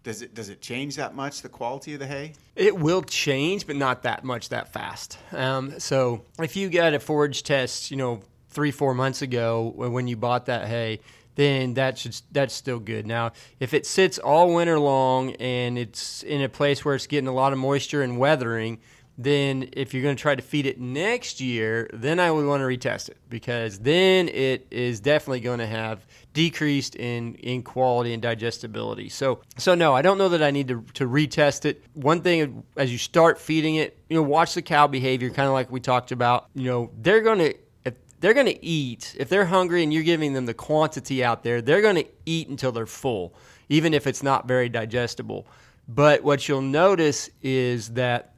Does 0.04 0.20
it 0.20 0.34
does 0.34 0.50
it 0.50 0.60
change 0.60 0.96
that 0.96 1.14
much 1.14 1.40
the 1.40 1.48
quality 1.48 1.94
of 1.94 1.98
the 1.98 2.06
hay? 2.06 2.34
It 2.54 2.76
will 2.76 3.02
change, 3.02 3.66
but 3.66 3.74
not 3.74 4.02
that 4.02 4.22
much 4.22 4.50
that 4.50 4.70
fast. 4.70 5.18
Um, 5.32 5.80
so 5.80 6.22
if 6.38 6.56
you 6.56 6.68
got 6.68 6.92
a 6.92 7.00
forage 7.00 7.42
test, 7.42 7.90
you 7.90 7.96
know, 7.96 8.20
three 8.50 8.70
four 8.70 8.94
months 8.94 9.22
ago 9.22 9.72
when 9.74 10.06
you 10.06 10.16
bought 10.16 10.44
that 10.46 10.68
hay, 10.68 11.00
then 11.36 11.74
that 11.74 11.96
should 11.96 12.20
that's 12.32 12.52
still 12.52 12.78
good. 12.78 13.06
Now, 13.06 13.32
if 13.60 13.72
it 13.72 13.86
sits 13.86 14.18
all 14.18 14.54
winter 14.54 14.78
long 14.78 15.32
and 15.36 15.78
it's 15.78 16.22
in 16.22 16.42
a 16.42 16.50
place 16.50 16.84
where 16.84 16.94
it's 16.94 17.06
getting 17.06 17.28
a 17.28 17.34
lot 17.34 17.54
of 17.54 17.58
moisture 17.58 18.02
and 18.02 18.18
weathering, 18.18 18.80
then 19.16 19.68
if 19.72 19.94
you're 19.94 20.02
going 20.02 20.16
to 20.16 20.20
try 20.20 20.34
to 20.34 20.42
feed 20.42 20.66
it 20.66 20.80
next 20.80 21.40
year, 21.40 21.88
then 21.92 22.18
I 22.18 22.30
would 22.30 22.46
want 22.46 22.60
to 22.60 22.66
retest 22.66 23.08
it 23.08 23.16
because 23.28 23.78
then 23.78 24.28
it 24.28 24.66
is 24.70 25.00
definitely 25.00 25.40
going 25.40 25.60
to 25.60 25.66
have 25.66 26.04
decreased 26.32 26.96
in 26.96 27.34
in 27.36 27.62
quality 27.62 28.12
and 28.12 28.22
digestibility. 28.22 29.08
So 29.08 29.40
so 29.56 29.74
no, 29.74 29.94
I 29.94 30.02
don't 30.02 30.18
know 30.18 30.30
that 30.30 30.42
I 30.42 30.50
need 30.50 30.68
to 30.68 30.84
to 30.94 31.06
retest 31.06 31.64
it. 31.64 31.84
One 31.94 32.22
thing 32.22 32.64
as 32.76 32.90
you 32.90 32.98
start 32.98 33.38
feeding 33.38 33.76
it, 33.76 33.98
you 34.08 34.16
know, 34.16 34.22
watch 34.22 34.54
the 34.54 34.62
cow 34.62 34.86
behavior, 34.86 35.30
kind 35.30 35.46
of 35.46 35.54
like 35.54 35.70
we 35.70 35.80
talked 35.80 36.10
about. 36.10 36.48
You 36.54 36.70
know, 36.70 36.90
they're 37.00 37.20
going 37.20 37.38
to 37.38 37.54
they're 38.24 38.32
going 38.32 38.46
to 38.46 38.64
eat. 38.64 39.14
If 39.18 39.28
they're 39.28 39.44
hungry 39.44 39.82
and 39.82 39.92
you're 39.92 40.02
giving 40.02 40.32
them 40.32 40.46
the 40.46 40.54
quantity 40.54 41.22
out 41.22 41.42
there, 41.42 41.60
they're 41.60 41.82
going 41.82 41.96
to 41.96 42.06
eat 42.24 42.48
until 42.48 42.72
they're 42.72 42.86
full, 42.86 43.34
even 43.68 43.92
if 43.92 44.06
it's 44.06 44.22
not 44.22 44.48
very 44.48 44.70
digestible. 44.70 45.46
But 45.86 46.22
what 46.22 46.48
you'll 46.48 46.62
notice 46.62 47.28
is 47.42 47.90
that 47.90 48.33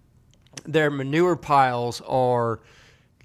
their 0.66 0.90
manure 0.90 1.36
piles 1.36 2.00
are 2.02 2.60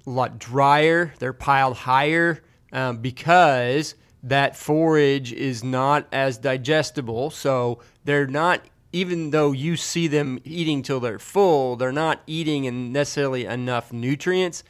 a 0.06 0.10
lot 0.10 0.38
drier, 0.38 1.14
they're 1.18 1.32
piled 1.32 1.76
higher 1.76 2.42
um, 2.72 2.98
because 2.98 3.94
that 4.22 4.56
forage 4.56 5.32
is 5.32 5.62
not 5.64 6.06
as 6.12 6.38
digestible. 6.38 7.30
So 7.30 7.80
they're 8.04 8.26
not 8.26 8.60
even 8.94 9.30
though 9.30 9.52
you 9.52 9.76
see 9.76 10.06
them 10.06 10.38
eating 10.44 10.82
till 10.82 11.00
they're 11.00 11.18
full, 11.18 11.76
they're 11.76 11.92
not 11.92 12.20
eating 12.26 12.64
in 12.64 12.92
necessarily 12.92 13.46
enough 13.46 13.90
nutrients 13.90 14.62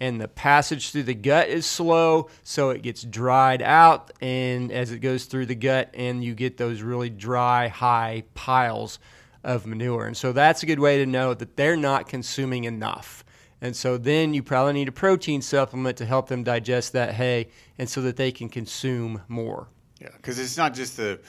and 0.00 0.20
the 0.20 0.28
passage 0.28 0.90
through 0.90 1.04
the 1.04 1.14
gut 1.14 1.48
is 1.48 1.66
slow, 1.66 2.28
so 2.44 2.70
it 2.70 2.82
gets 2.82 3.02
dried 3.02 3.62
out, 3.62 4.12
and 4.20 4.70
as 4.70 4.92
it 4.92 5.00
goes 5.00 5.24
through 5.24 5.46
the 5.46 5.54
gut, 5.54 5.90
and 5.94 6.22
you 6.22 6.34
get 6.34 6.56
those 6.56 6.82
really 6.82 7.10
dry, 7.10 7.68
high 7.68 8.22
piles 8.34 8.98
of 9.44 9.66
manure. 9.66 10.06
And 10.06 10.16
so 10.16 10.32
that's 10.32 10.62
a 10.62 10.66
good 10.66 10.80
way 10.80 10.98
to 10.98 11.06
know 11.06 11.34
that 11.34 11.56
they're 11.56 11.76
not 11.76 12.08
consuming 12.08 12.64
enough. 12.64 13.24
And 13.60 13.74
so 13.74 13.98
then 13.98 14.34
you 14.34 14.42
probably 14.42 14.74
need 14.74 14.88
a 14.88 14.92
protein 14.92 15.42
supplement 15.42 15.96
to 15.98 16.06
help 16.06 16.28
them 16.28 16.44
digest 16.44 16.92
that 16.92 17.14
hay 17.14 17.48
and 17.78 17.88
so 17.88 18.00
that 18.02 18.16
they 18.16 18.30
can 18.30 18.48
consume 18.48 19.22
more. 19.28 19.68
Yeah, 20.00 20.10
because 20.16 20.38
it's 20.38 20.56
not 20.56 20.74
just 20.74 20.96
the 20.96 21.20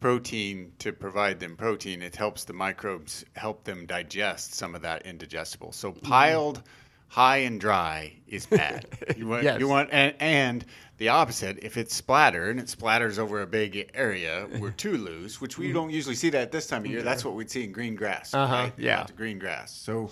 protein 0.00 0.72
to 0.80 0.92
provide 0.92 1.40
them 1.40 1.56
protein, 1.56 2.02
it 2.02 2.14
helps 2.14 2.44
the 2.44 2.52
microbes 2.52 3.24
help 3.34 3.64
them 3.64 3.86
digest 3.86 4.54
some 4.54 4.74
of 4.74 4.82
that 4.82 5.06
indigestible. 5.06 5.72
So 5.72 5.92
piled. 5.92 6.58
Mm-hmm 6.58 6.72
high 7.08 7.38
and 7.38 7.60
dry 7.60 8.12
is 8.26 8.46
bad. 8.46 8.86
You 9.16 9.26
want, 9.26 9.42
yes. 9.42 9.58
you 9.58 9.66
want 9.66 9.88
and, 9.90 10.14
and, 10.20 10.64
the 10.98 11.08
opposite, 11.08 11.60
if 11.62 11.76
it's 11.76 11.94
splattered 11.94 12.50
and 12.50 12.60
it 12.60 12.66
splatters 12.66 13.18
over 13.18 13.40
a 13.40 13.46
big 13.46 13.90
area, 13.94 14.48
we're 14.58 14.70
too 14.86 14.96
loose, 14.96 15.40
which 15.40 15.56
we 15.56 15.66
mm-hmm. 15.66 15.74
don't 15.74 15.90
usually 15.90 16.16
see 16.16 16.28
that 16.30 16.50
this 16.50 16.66
time 16.66 16.84
of 16.84 16.90
year. 16.90 17.02
That's 17.02 17.24
what 17.24 17.34
we'd 17.34 17.50
see 17.50 17.62
in 17.62 17.70
green 17.70 17.94
grass. 17.94 18.34
Uh-huh. 18.34 18.52
Right? 18.52 18.72
Yeah, 18.76 19.04
the 19.04 19.12
green 19.12 19.38
grass. 19.38 19.72
So 19.72 20.10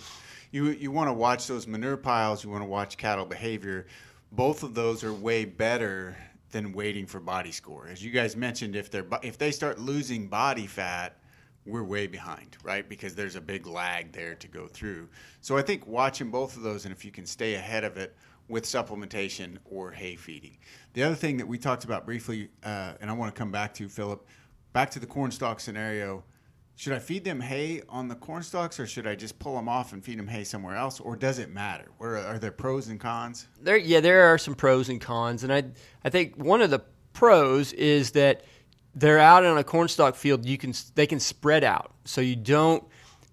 you 0.53 0.69
you 0.69 0.93
want 0.93 1.09
to 1.09 1.13
watch 1.13 1.49
those 1.49 1.67
manure 1.67 1.97
piles. 1.97 2.45
You 2.45 2.51
want 2.51 2.63
to 2.63 2.69
watch 2.69 2.97
cattle 2.97 3.27
behavior. 3.27 3.87
Both 4.31 4.63
of 4.63 4.75
those 4.75 5.03
are 5.03 5.13
way 5.13 5.45
better 5.45 6.17
than 6.53 6.73
waiting 6.73 7.07
for 7.07 7.19
body 7.19 7.53
score. 7.53 7.89
As 7.89 8.03
you 8.05 8.13
guys 8.13 8.37
mentioned, 8.37 8.77
if 8.77 8.89
they're 8.89 9.07
if 9.23 9.39
they 9.39 9.51
start 9.51 9.81
losing 9.81 10.29
body 10.29 10.69
fat 10.69 11.19
we're 11.67 11.85
way 11.85 12.07
behind, 12.07 12.57
right? 12.63 12.89
Because 12.89 13.15
there's 13.15 13.37
a 13.37 13.41
big 13.41 13.67
lag 13.67 14.13
there 14.13 14.35
to 14.37 14.49
go 14.49 14.67
through. 14.67 15.09
So 15.41 15.57
I 15.57 15.63
think 15.63 15.87
watching 15.87 16.31
both 16.31 16.57
of 16.57 16.63
those, 16.63 16.85
and 16.85 16.93
if 16.93 17.05
you 17.05 17.11
can 17.11 17.27
stay 17.27 17.55
ahead 17.55 17.85
of 17.85 17.97
it 17.97 18.17
with 18.49 18.65
supplementation 18.65 19.59
or 19.65 19.91
hay 19.91 20.15
feeding. 20.15 20.57
The 20.93 21.03
other 21.03 21.17
thing 21.17 21.37
that 21.39 21.49
we 21.49 21.59
talked 21.59 21.85
about 21.85 22.07
briefly, 22.07 22.49
uh, 22.65 22.93
and 23.01 23.11
I 23.11 23.13
want 23.13 23.35
to 23.35 23.39
come 23.39 23.51
back 23.51 23.75
to, 23.75 23.89
Philip, 23.89 24.25
back 24.73 24.91
to 24.93 25.01
the 25.01 25.07
corn 25.07 25.31
stalk 25.31 25.59
scenario. 25.59 26.23
Should 26.77 26.93
I 26.93 26.99
feed 26.99 27.25
them 27.25 27.41
hay 27.41 27.83
on 27.89 28.07
the 28.07 28.15
corn 28.15 28.43
stalks, 28.43 28.79
or 28.79 28.87
should 28.87 29.07
I 29.07 29.15
just 29.15 29.39
pull 29.39 29.57
them 29.57 29.69
off 29.69 29.93
and 29.93 30.05
feed 30.05 30.19
them 30.19 30.29
hay 30.29 30.45
somewhere 30.45 30.77
else, 30.77 31.01
or 31.01 31.17
does 31.17 31.39
it 31.39 31.51
matter? 31.51 31.87
Where 31.99 32.19
are 32.19 32.39
there 32.39 32.53
pros 32.53 32.89
and 32.89 33.01
cons? 33.01 33.49
There, 33.61 33.77
yeah, 33.77 34.01
there 34.01 34.33
are 34.33 34.39
some 34.39 34.55
pros 34.55 34.89
and 34.89 35.01
cons, 35.01 35.43
and 35.43 35.53
I, 35.53 35.65
I 36.05 36.11
think 36.11 36.37
one 36.37 36.61
of 36.61 36.71
the 36.71 36.83
pros 37.13 37.73
is 37.73 38.13
that– 38.13 38.45
they're 38.97 39.19
out 39.19 39.45
on 39.45 39.59
a 39.59 39.65
cornstalk 39.65 40.17
field, 40.17 40.45
you 40.47 40.59
can 40.59 40.75
they 40.95 41.07
can 41.07 41.21
spread 41.21 41.63
out, 41.63 41.93
so 42.05 42.21
you 42.21 42.35
don't 42.35 42.83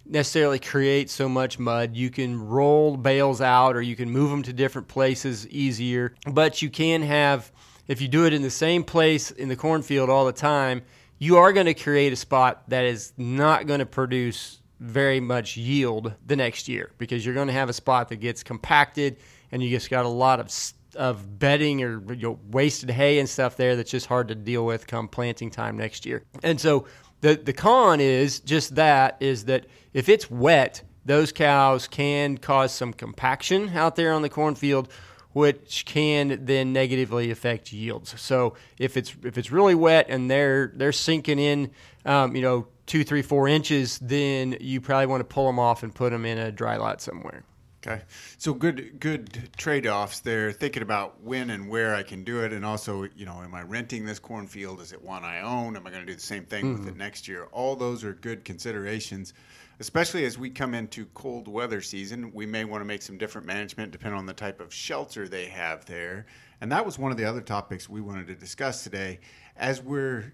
necessarily 0.05 0.59
create 0.59 1.09
so 1.09 1.29
much 1.29 1.57
mud. 1.57 1.95
You 1.95 2.09
can 2.09 2.45
roll 2.45 2.97
bales 2.97 3.39
out 3.39 3.75
or 3.75 3.81
you 3.81 3.95
can 3.95 4.11
move 4.11 4.29
them 4.29 4.43
to 4.43 4.53
different 4.53 4.89
places 4.89 5.47
easier, 5.47 6.13
but 6.29 6.61
you 6.61 6.69
can 6.69 7.01
have 7.01 7.51
if 7.87 8.01
you 8.01 8.07
do 8.07 8.25
it 8.25 8.33
in 8.33 8.41
the 8.41 8.49
same 8.49 8.83
place 8.83 9.31
in 9.31 9.49
the 9.49 9.55
cornfield 9.55 10.09
all 10.09 10.25
the 10.25 10.33
time, 10.33 10.81
you 11.19 11.37
are 11.37 11.53
going 11.53 11.65
to 11.65 11.73
create 11.73 12.13
a 12.13 12.17
spot 12.17 12.63
that 12.69 12.85
is 12.85 13.13
not 13.17 13.65
going 13.65 13.79
to 13.79 13.85
produce 13.85 14.59
very 14.79 15.19
much 15.19 15.55
yield 15.55 16.13
the 16.25 16.35
next 16.35 16.67
year 16.67 16.91
because 16.97 17.25
you're 17.25 17.35
going 17.35 17.47
to 17.47 17.53
have 17.53 17.69
a 17.69 17.73
spot 17.73 18.09
that 18.09 18.17
gets 18.17 18.43
compacted 18.43 19.17
and 19.51 19.63
you 19.63 19.69
just 19.69 19.89
got 19.89 20.03
a 20.03 20.09
lot 20.09 20.39
of 20.39 20.51
of 20.95 21.39
bedding 21.39 21.83
or 21.83 22.13
you 22.13 22.29
know, 22.29 22.39
wasted 22.49 22.89
hay 22.89 23.19
and 23.19 23.27
stuff 23.27 23.57
there 23.57 23.75
that's 23.75 23.91
just 23.91 24.05
hard 24.05 24.27
to 24.29 24.35
deal 24.35 24.65
with 24.65 24.87
come 24.87 25.07
planting 25.07 25.49
time 25.49 25.77
next 25.77 26.05
year. 26.05 26.23
And 26.43 26.59
so 26.59 26.85
the 27.21 27.35
the 27.35 27.53
con 27.53 27.99
is 27.99 28.39
just 28.39 28.75
that 28.75 29.17
is 29.19 29.45
that 29.45 29.65
if 29.93 30.09
it's 30.09 30.29
wet, 30.29 30.83
those 31.05 31.31
cows 31.31 31.87
can 31.87 32.37
cause 32.37 32.73
some 32.73 32.93
compaction 32.93 33.69
out 33.69 33.95
there 33.95 34.13
on 34.13 34.21
the 34.21 34.29
cornfield 34.29 34.89
which 35.33 35.85
can 35.85 36.45
then 36.45 36.71
negatively 36.73 37.31
affect 37.31 37.73
yields. 37.73 38.19
So 38.21 38.53
if 38.77 38.95
it's 38.95 39.15
if 39.23 39.37
it's 39.37 39.51
really 39.51 39.75
wet 39.75 40.05
and 40.09 40.29
they're 40.29 40.71
they're 40.75 40.91
sinking 40.91 41.39
in, 41.39 41.71
um, 42.05 42.35
you 42.35 42.41
know, 42.41 42.67
two, 42.85 43.03
three, 43.03 43.21
four 43.21 43.47
inches, 43.47 43.99
then 43.99 44.55
you 44.59 44.79
probably 44.79 45.07
want 45.07 45.21
to 45.21 45.25
pull 45.25 45.47
them 45.47 45.59
off 45.59 45.83
and 45.83 45.93
put 45.93 46.11
them 46.11 46.25
in 46.25 46.37
a 46.37 46.51
dry 46.51 46.77
lot 46.77 47.01
somewhere. 47.01 47.43
Okay, 47.85 48.01
so 48.37 48.53
good 48.53 48.99
good 48.99 49.49
trade 49.57 49.87
offs 49.87 50.21
there. 50.21 50.51
Thinking 50.53 50.83
about 50.83 51.21
when 51.21 51.49
and 51.49 51.67
where 51.67 51.93
I 51.95 52.03
can 52.03 52.23
do 52.23 52.43
it, 52.43 52.53
and 52.53 52.63
also, 52.63 53.03
you 53.15 53.25
know, 53.25 53.41
am 53.43 53.53
I 53.53 53.63
renting 53.63 54.05
this 54.05 54.19
cornfield? 54.19 54.79
Is 54.79 54.93
it 54.93 55.01
one 55.01 55.25
I 55.25 55.41
own? 55.41 55.75
Am 55.75 55.85
I 55.85 55.89
going 55.89 56.05
to 56.05 56.07
do 56.07 56.15
the 56.15 56.21
same 56.21 56.45
thing 56.45 56.63
mm-hmm. 56.63 56.73
with 56.79 56.87
it 56.87 56.91
mm-hmm. 56.91 56.99
next 56.99 57.27
year? 57.27 57.45
All 57.51 57.75
those 57.75 58.03
are 58.03 58.13
good 58.13 58.45
considerations 58.45 59.33
especially 59.79 60.25
as 60.25 60.37
we 60.37 60.49
come 60.49 60.73
into 60.73 61.05
cold 61.07 61.47
weather 61.47 61.81
season, 61.81 62.31
we 62.33 62.45
may 62.45 62.63
want 62.63 62.81
to 62.81 62.85
make 62.85 63.01
some 63.01 63.17
different 63.17 63.45
management 63.45 63.91
depending 63.91 64.17
on 64.17 64.25
the 64.25 64.33
type 64.33 64.61
of 64.61 64.73
shelter 64.73 65.27
they 65.27 65.45
have 65.45 65.85
there. 65.85 66.25
And 66.61 66.71
that 66.71 66.85
was 66.85 66.97
one 66.97 67.11
of 67.11 67.17
the 67.17 67.25
other 67.25 67.41
topics 67.41 67.89
we 67.89 68.01
wanted 68.01 68.27
to 68.27 68.35
discuss 68.35 68.83
today 68.83 69.19
as 69.57 69.81
we're 69.81 70.33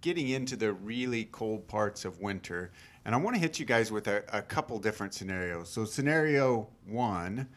getting 0.00 0.28
into 0.28 0.56
the 0.56 0.72
really 0.72 1.24
cold 1.24 1.66
parts 1.66 2.04
of 2.04 2.20
winter. 2.20 2.70
And 3.08 3.14
I 3.14 3.18
want 3.18 3.36
to 3.36 3.40
hit 3.40 3.58
you 3.58 3.64
guys 3.64 3.90
with 3.90 4.06
a, 4.06 4.22
a 4.34 4.42
couple 4.42 4.78
different 4.78 5.14
scenarios. 5.14 5.70
So, 5.70 5.86
scenario 5.86 6.68
one, 6.84 7.48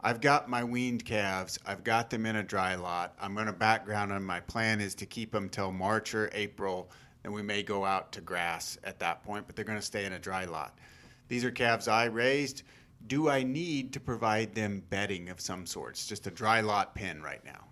I've 0.00 0.20
got 0.20 0.48
my 0.48 0.62
weaned 0.62 1.04
calves. 1.04 1.58
I've 1.66 1.82
got 1.82 2.10
them 2.10 2.26
in 2.26 2.36
a 2.36 2.44
dry 2.44 2.76
lot. 2.76 3.16
I'm 3.20 3.34
going 3.34 3.48
to 3.48 3.52
background 3.52 4.12
them. 4.12 4.24
My 4.24 4.38
plan 4.38 4.80
is 4.80 4.94
to 4.94 5.04
keep 5.04 5.32
them 5.32 5.48
till 5.48 5.72
March 5.72 6.14
or 6.14 6.30
April 6.32 6.92
then 7.24 7.32
we 7.32 7.42
may 7.42 7.64
go 7.64 7.84
out 7.84 8.12
to 8.12 8.20
grass 8.20 8.78
at 8.84 9.00
that 9.00 9.24
point, 9.24 9.48
but 9.48 9.56
they're 9.56 9.64
going 9.64 9.80
to 9.80 9.84
stay 9.84 10.04
in 10.04 10.12
a 10.12 10.18
dry 10.20 10.44
lot. 10.44 10.78
These 11.26 11.44
are 11.44 11.50
calves 11.50 11.88
I 11.88 12.04
raised. 12.04 12.62
Do 13.08 13.28
I 13.28 13.42
need 13.42 13.92
to 13.94 14.00
provide 14.00 14.54
them 14.54 14.80
bedding 14.90 15.28
of 15.28 15.40
some 15.40 15.66
sorts? 15.66 16.06
Just 16.06 16.28
a 16.28 16.30
dry 16.30 16.60
lot 16.60 16.94
pen 16.94 17.20
right 17.20 17.44
now. 17.44 17.64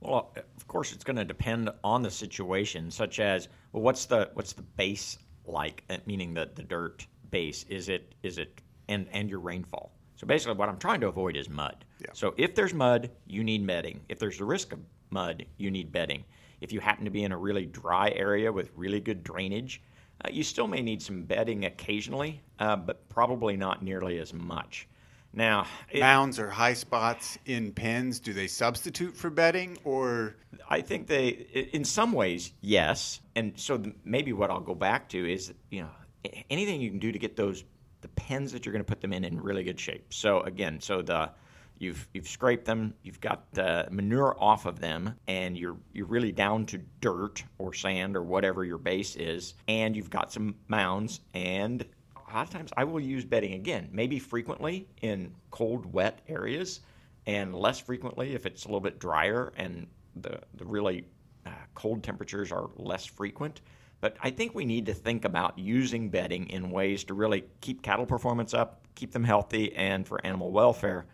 Well, 0.00 0.32
of 0.34 0.66
course, 0.66 0.92
it's 0.92 1.04
going 1.04 1.16
to 1.16 1.24
depend 1.24 1.70
on 1.84 2.02
the 2.02 2.10
situation, 2.10 2.90
such 2.90 3.20
as 3.20 3.48
well, 3.70 3.84
what's 3.84 4.06
the 4.06 4.30
what's 4.34 4.52
the 4.52 4.62
base 4.62 5.18
like? 5.48 5.84
Uh, 5.90 5.98
meaning 6.06 6.34
the 6.34 6.50
the 6.54 6.62
dirt 6.62 7.06
base 7.30 7.64
is 7.68 7.88
it 7.88 8.14
is 8.22 8.38
it 8.38 8.60
and 8.88 9.06
and 9.12 9.28
your 9.28 9.40
rainfall. 9.40 9.92
So 10.16 10.26
basically, 10.26 10.56
what 10.56 10.68
I'm 10.68 10.78
trying 10.78 11.00
to 11.02 11.08
avoid 11.08 11.36
is 11.36 11.48
mud. 11.48 11.84
Yeah. 12.00 12.08
So 12.14 12.34
if 12.36 12.54
there's 12.54 12.72
mud, 12.72 13.10
you 13.26 13.44
need 13.44 13.66
bedding. 13.66 14.00
If 14.08 14.18
there's 14.18 14.40
a 14.40 14.44
risk 14.44 14.72
of 14.72 14.78
mud, 15.10 15.44
you 15.58 15.70
need 15.70 15.92
bedding. 15.92 16.24
If 16.60 16.72
you 16.72 16.80
happen 16.80 17.04
to 17.04 17.10
be 17.10 17.22
in 17.22 17.32
a 17.32 17.36
really 17.36 17.66
dry 17.66 18.10
area 18.16 18.50
with 18.50 18.70
really 18.74 19.00
good 19.00 19.22
drainage, 19.22 19.82
uh, 20.24 20.28
you 20.32 20.42
still 20.42 20.66
may 20.66 20.80
need 20.80 21.02
some 21.02 21.22
bedding 21.22 21.66
occasionally, 21.66 22.40
uh, 22.58 22.76
but 22.76 23.06
probably 23.10 23.56
not 23.56 23.82
nearly 23.82 24.18
as 24.18 24.32
much. 24.32 24.88
Now, 25.36 25.66
it, 25.90 26.00
mounds 26.00 26.38
or 26.38 26.50
high 26.50 26.72
spots 26.72 27.38
in 27.44 27.72
pens, 27.72 28.18
do 28.18 28.32
they 28.32 28.46
substitute 28.46 29.16
for 29.16 29.30
bedding 29.30 29.78
or? 29.84 30.34
I 30.68 30.80
think 30.80 31.06
they, 31.06 31.28
in 31.28 31.84
some 31.84 32.12
ways, 32.12 32.52
yes. 32.62 33.20
And 33.36 33.52
so 33.56 33.80
maybe 34.04 34.32
what 34.32 34.50
I'll 34.50 34.60
go 34.60 34.74
back 34.74 35.10
to 35.10 35.32
is, 35.32 35.52
you 35.70 35.82
know, 35.82 35.90
anything 36.50 36.80
you 36.80 36.90
can 36.90 36.98
do 36.98 37.12
to 37.12 37.18
get 37.18 37.36
those 37.36 37.62
the 38.00 38.08
pens 38.08 38.52
that 38.52 38.64
you're 38.64 38.72
going 38.72 38.84
to 38.84 38.88
put 38.88 39.00
them 39.00 39.12
in 39.12 39.24
in 39.24 39.40
really 39.40 39.62
good 39.62 39.78
shape. 39.78 40.12
So 40.12 40.40
again, 40.40 40.80
so 40.80 41.02
the 41.02 41.30
You've 41.78 42.08
you've 42.14 42.28
scraped 42.28 42.64
them. 42.64 42.94
You've 43.02 43.20
got 43.20 43.52
the 43.52 43.86
manure 43.90 44.34
off 44.38 44.64
of 44.64 44.80
them, 44.80 45.14
and 45.26 45.58
you're 45.58 45.76
you're 45.92 46.06
really 46.06 46.32
down 46.32 46.64
to 46.66 46.78
dirt 47.00 47.44
or 47.58 47.74
sand 47.74 48.16
or 48.16 48.22
whatever 48.22 48.64
your 48.64 48.78
base 48.78 49.14
is. 49.16 49.54
And 49.68 49.94
you've 49.94 50.10
got 50.10 50.32
some 50.32 50.56
mounds. 50.68 51.20
And 51.34 51.84
a 52.28 52.34
lot 52.34 52.46
of 52.46 52.50
times, 52.50 52.72
I 52.76 52.84
will 52.84 53.00
use 53.00 53.24
bedding 53.24 53.54
again, 53.54 53.88
maybe 53.92 54.18
frequently 54.18 54.88
in 55.02 55.34
cold, 55.50 55.92
wet 55.92 56.20
areas, 56.28 56.80
and 57.26 57.54
less 57.54 57.78
frequently 57.78 58.34
if 58.34 58.46
it's 58.46 58.64
a 58.64 58.68
little 58.68 58.80
bit 58.80 58.98
drier 58.98 59.52
and 59.56 59.86
the 60.16 60.40
the 60.54 60.64
really 60.64 61.04
uh, 61.44 61.50
cold 61.74 62.02
temperatures 62.02 62.50
are 62.50 62.70
less 62.76 63.04
frequent. 63.06 63.60
But 64.00 64.16
I 64.22 64.30
think 64.30 64.54
we 64.54 64.64
need 64.64 64.86
to 64.86 64.94
think 64.94 65.24
about 65.24 65.58
using 65.58 66.10
bedding 66.10 66.48
in 66.48 66.70
ways 66.70 67.04
to 67.04 67.14
really 67.14 67.44
keep 67.60 67.82
cattle 67.82 68.06
performance 68.06 68.54
up, 68.54 68.86
keep 68.94 69.12
them 69.12 69.24
healthy, 69.24 69.74
and 69.74 70.06
for 70.06 70.24
animal 70.24 70.50
welfare 70.50 71.06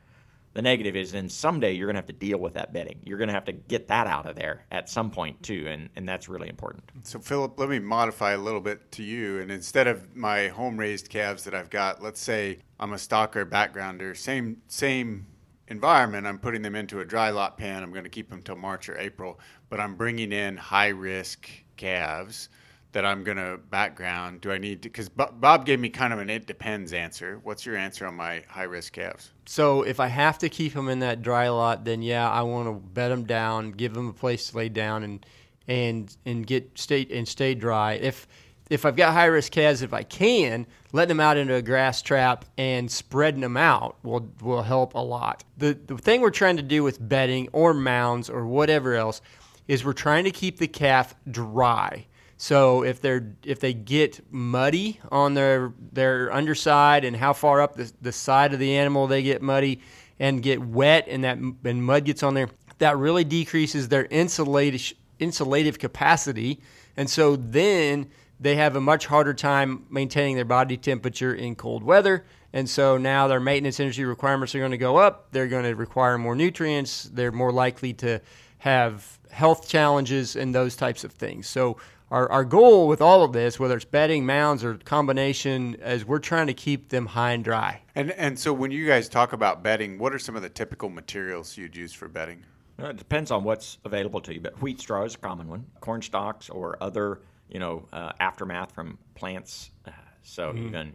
the 0.54 0.62
negative 0.62 0.97
is 0.97 1.12
then 1.12 1.28
someday 1.28 1.73
you're 1.73 1.87
going 1.87 1.94
to 1.94 1.99
have 1.99 2.06
to 2.06 2.12
deal 2.12 2.38
with 2.38 2.54
that 2.54 2.73
bedding. 2.73 3.00
You're 3.04 3.18
going 3.18 3.28
to 3.28 3.35
have 3.35 3.44
to 3.47 3.52
get 3.52 3.88
that 3.88 4.06
out 4.06 4.26
of 4.26 4.37
there 4.37 4.66
at 4.71 4.88
some 4.88 5.11
point 5.11 5.42
too, 5.42 5.66
and, 5.68 5.88
and 5.97 6.09
that's 6.09 6.28
really 6.28 6.49
important. 6.49 6.85
So 7.04 7.18
Philip, 7.18 7.59
let 7.59 7.68
me 7.68 7.78
modify 7.78 8.32
a 8.32 8.38
little 8.38 8.61
bit 8.61 8.90
to 8.92 9.02
you, 9.02 9.40
and 9.40 9.50
instead 9.50 9.87
of 9.87 10.14
my 10.14 10.49
home 10.49 10.76
raised 10.76 11.09
calves 11.09 11.44
that 11.44 11.54
I've 11.54 11.71
got, 11.71 12.02
let's 12.02 12.21
say 12.21 12.59
I'm 12.78 12.92
a 12.92 12.97
stocker 12.97 13.44
backgrounder, 13.44 14.16
same 14.16 14.62
same 14.68 15.26
environment. 15.68 16.26
I'm 16.26 16.38
putting 16.38 16.62
them 16.62 16.75
into 16.75 17.00
a 17.00 17.04
dry 17.04 17.30
lot 17.30 17.56
pen. 17.56 17.82
I'm 17.82 17.92
going 17.92 18.04
to 18.04 18.11
keep 18.11 18.28
them 18.28 18.42
till 18.42 18.56
March 18.56 18.88
or 18.88 18.99
April, 18.99 19.40
but 19.71 19.80
I'm 19.80 19.94
bringing 19.97 20.32
in 20.32 20.56
high 20.56 20.88
risk 20.88 21.49
calves 21.76 22.49
that 22.92 23.04
I'm 23.04 23.25
going 23.25 23.38
to 23.38 23.58
background? 23.70 24.40
Do 24.42 24.52
I 24.52 24.58
need 24.58 24.82
to? 24.82 24.88
Because 24.88 25.08
Bob 25.08 25.66
gave 25.66 25.80
me 25.80 25.88
kind 25.88 26.12
of 26.12 26.18
an 26.18 26.30
it 26.30 26.46
depends 26.46 26.92
answer. 26.92 27.40
What's 27.42 27.66
your 27.66 27.76
answer 27.76 28.06
on 28.06 28.14
my 28.14 28.42
high 28.49 28.64
risk 28.64 28.92
calves? 28.92 29.32
So 29.46 29.82
if 29.82 29.99
I 29.99 30.06
have 30.06 30.38
to 30.38 30.49
keep 30.49 30.75
them 30.75 30.88
in 30.88 31.00
that 31.00 31.22
dry 31.22 31.49
lot, 31.49 31.84
then 31.84 32.02
yeah, 32.02 32.30
I 32.30 32.42
want 32.42 32.68
to 32.68 32.72
bed 32.72 33.08
them 33.08 33.25
down, 33.25 33.72
give 33.72 33.94
them 33.94 34.08
a 34.08 34.12
place 34.12 34.50
to 34.50 34.56
lay 34.56 34.68
down, 34.68 35.02
and 35.02 35.26
and 35.68 36.16
and 36.26 36.46
get 36.46 36.78
stay 36.78 37.06
and 37.11 37.26
stay 37.26 37.54
dry. 37.54 37.94
If 37.94 38.26
if 38.70 38.87
I've 38.87 38.96
got 38.96 39.12
high 39.12 39.26
risk 39.26 39.52
calves, 39.52 39.82
if 39.82 39.92
I 39.92 40.02
can, 40.02 40.66
letting 40.92 41.08
them 41.08 41.20
out 41.20 41.37
into 41.37 41.54
a 41.54 41.62
grass 41.62 42.00
trap 42.00 42.44
and 42.56 42.90
spreading 42.90 43.40
them 43.40 43.56
out 43.56 43.96
will 44.02 44.30
will 44.40 44.62
help 44.62 44.94
a 44.94 44.99
lot. 44.99 45.44
The 45.58 45.78
the 45.87 45.96
thing 45.96 46.20
we're 46.20 46.30
trying 46.30 46.56
to 46.58 46.62
do 46.62 46.82
with 46.82 47.06
bedding 47.06 47.49
or 47.52 47.75
mounds 47.75 48.28
or 48.30 48.46
whatever 48.46 48.94
else 48.94 49.20
is 49.68 49.84
we're 49.84 49.92
trying 49.92 50.25
to 50.25 50.30
keep 50.30 50.58
the 50.58 50.68
calf 50.68 51.14
dry. 51.30 52.06
So 52.42 52.82
if 52.82 53.00
they're 53.00 53.37
if 53.44 53.61
they 53.61 53.72
get 53.72 54.20
muddy 54.32 54.99
on 55.12 55.34
their 55.34 55.72
their 55.92 56.32
underside 56.32 57.04
and 57.04 57.14
how 57.14 57.34
far 57.34 57.61
up 57.61 57.76
the, 57.76 57.92
the 58.02 58.11
side 58.11 58.52
of 58.52 58.58
the 58.58 58.78
animal 58.78 59.06
they 59.06 59.22
get 59.22 59.42
muddy 59.42 59.80
and 60.18 60.42
get 60.42 60.61
wet 60.61 61.06
and 61.06 61.22
that 61.22 61.38
and 61.38 61.84
mud 61.84 62.04
gets 62.04 62.25
on 62.25 62.34
there, 62.34 62.49
that 62.78 62.99
really 62.99 63.22
decreases 63.22 63.87
their 63.87 64.06
insulative 64.06 64.92
insulative 65.20 65.78
capacity, 65.78 66.58
and 66.96 67.08
so 67.08 67.37
then 67.37 68.11
they 68.40 68.56
have 68.56 68.75
a 68.75 68.80
much 68.80 69.06
harder 69.06 69.34
time 69.34 69.87
maintaining 69.88 70.34
their 70.34 70.44
body 70.44 70.76
temperature 70.76 71.32
in 71.32 71.54
cold 71.54 71.84
weather. 71.84 72.25
And 72.52 72.68
so 72.68 72.99
now 72.99 73.28
their 73.28 73.38
maintenance 73.38 73.78
energy 73.78 74.04
requirements 74.04 74.52
are 74.56 74.58
going 74.58 74.72
to 74.72 74.78
go 74.78 74.96
up. 74.96 75.28
They're 75.30 75.46
going 75.46 75.62
to 75.62 75.76
require 75.76 76.18
more 76.18 76.34
nutrients. 76.34 77.04
They're 77.04 77.30
more 77.30 77.52
likely 77.52 77.92
to 77.94 78.20
have 78.58 79.20
health 79.30 79.68
challenges 79.68 80.37
and 80.37 80.52
those 80.52 80.76
types 80.76 81.04
of 81.04 81.12
things. 81.12 81.46
So 81.46 81.78
our, 82.12 82.31
our 82.31 82.45
goal 82.45 82.88
with 82.88 83.00
all 83.00 83.25
of 83.25 83.33
this, 83.33 83.59
whether 83.59 83.75
it's 83.75 83.87
bedding, 83.87 84.26
mounds, 84.26 84.62
or 84.62 84.75
combination, 84.75 85.76
is 85.76 86.04
we're 86.04 86.19
trying 86.19 86.47
to 86.47 86.54
keep 86.54 86.90
them 86.90 87.07
high 87.07 87.33
and 87.33 87.42
dry. 87.42 87.81
And 87.95 88.11
and 88.12 88.38
so 88.38 88.52
when 88.52 88.71
you 88.71 88.87
guys 88.87 89.09
talk 89.09 89.33
about 89.33 89.62
bedding, 89.62 89.99
what 89.99 90.14
are 90.14 90.19
some 90.19 90.37
of 90.37 90.42
the 90.42 90.50
typical 90.50 90.90
materials 90.90 91.57
you'd 91.57 91.75
use 91.75 91.95
for 91.95 92.09
bedding? 92.09 92.45
Well, 92.78 92.90
it 92.90 92.99
depends 92.99 93.31
on 93.31 93.45
what's 93.45 93.78
available 93.87 94.21
to 94.21 94.35
you, 94.35 94.40
but 94.40 94.61
wheat 94.61 94.78
straw 94.78 95.04
is 95.04 95.14
a 95.14 95.19
common 95.19 95.49
one. 95.49 95.64
Corn 95.81 96.02
stalks 96.02 96.50
or 96.50 96.76
other, 96.83 97.23
you 97.49 97.59
know, 97.59 97.88
uh, 97.95 98.12
aftermath 98.21 98.73
from 98.73 98.99
plants. 99.14 99.71
Uh, 99.87 99.92
so 100.23 100.52
mm-hmm. 100.52 100.75
you 100.75 100.92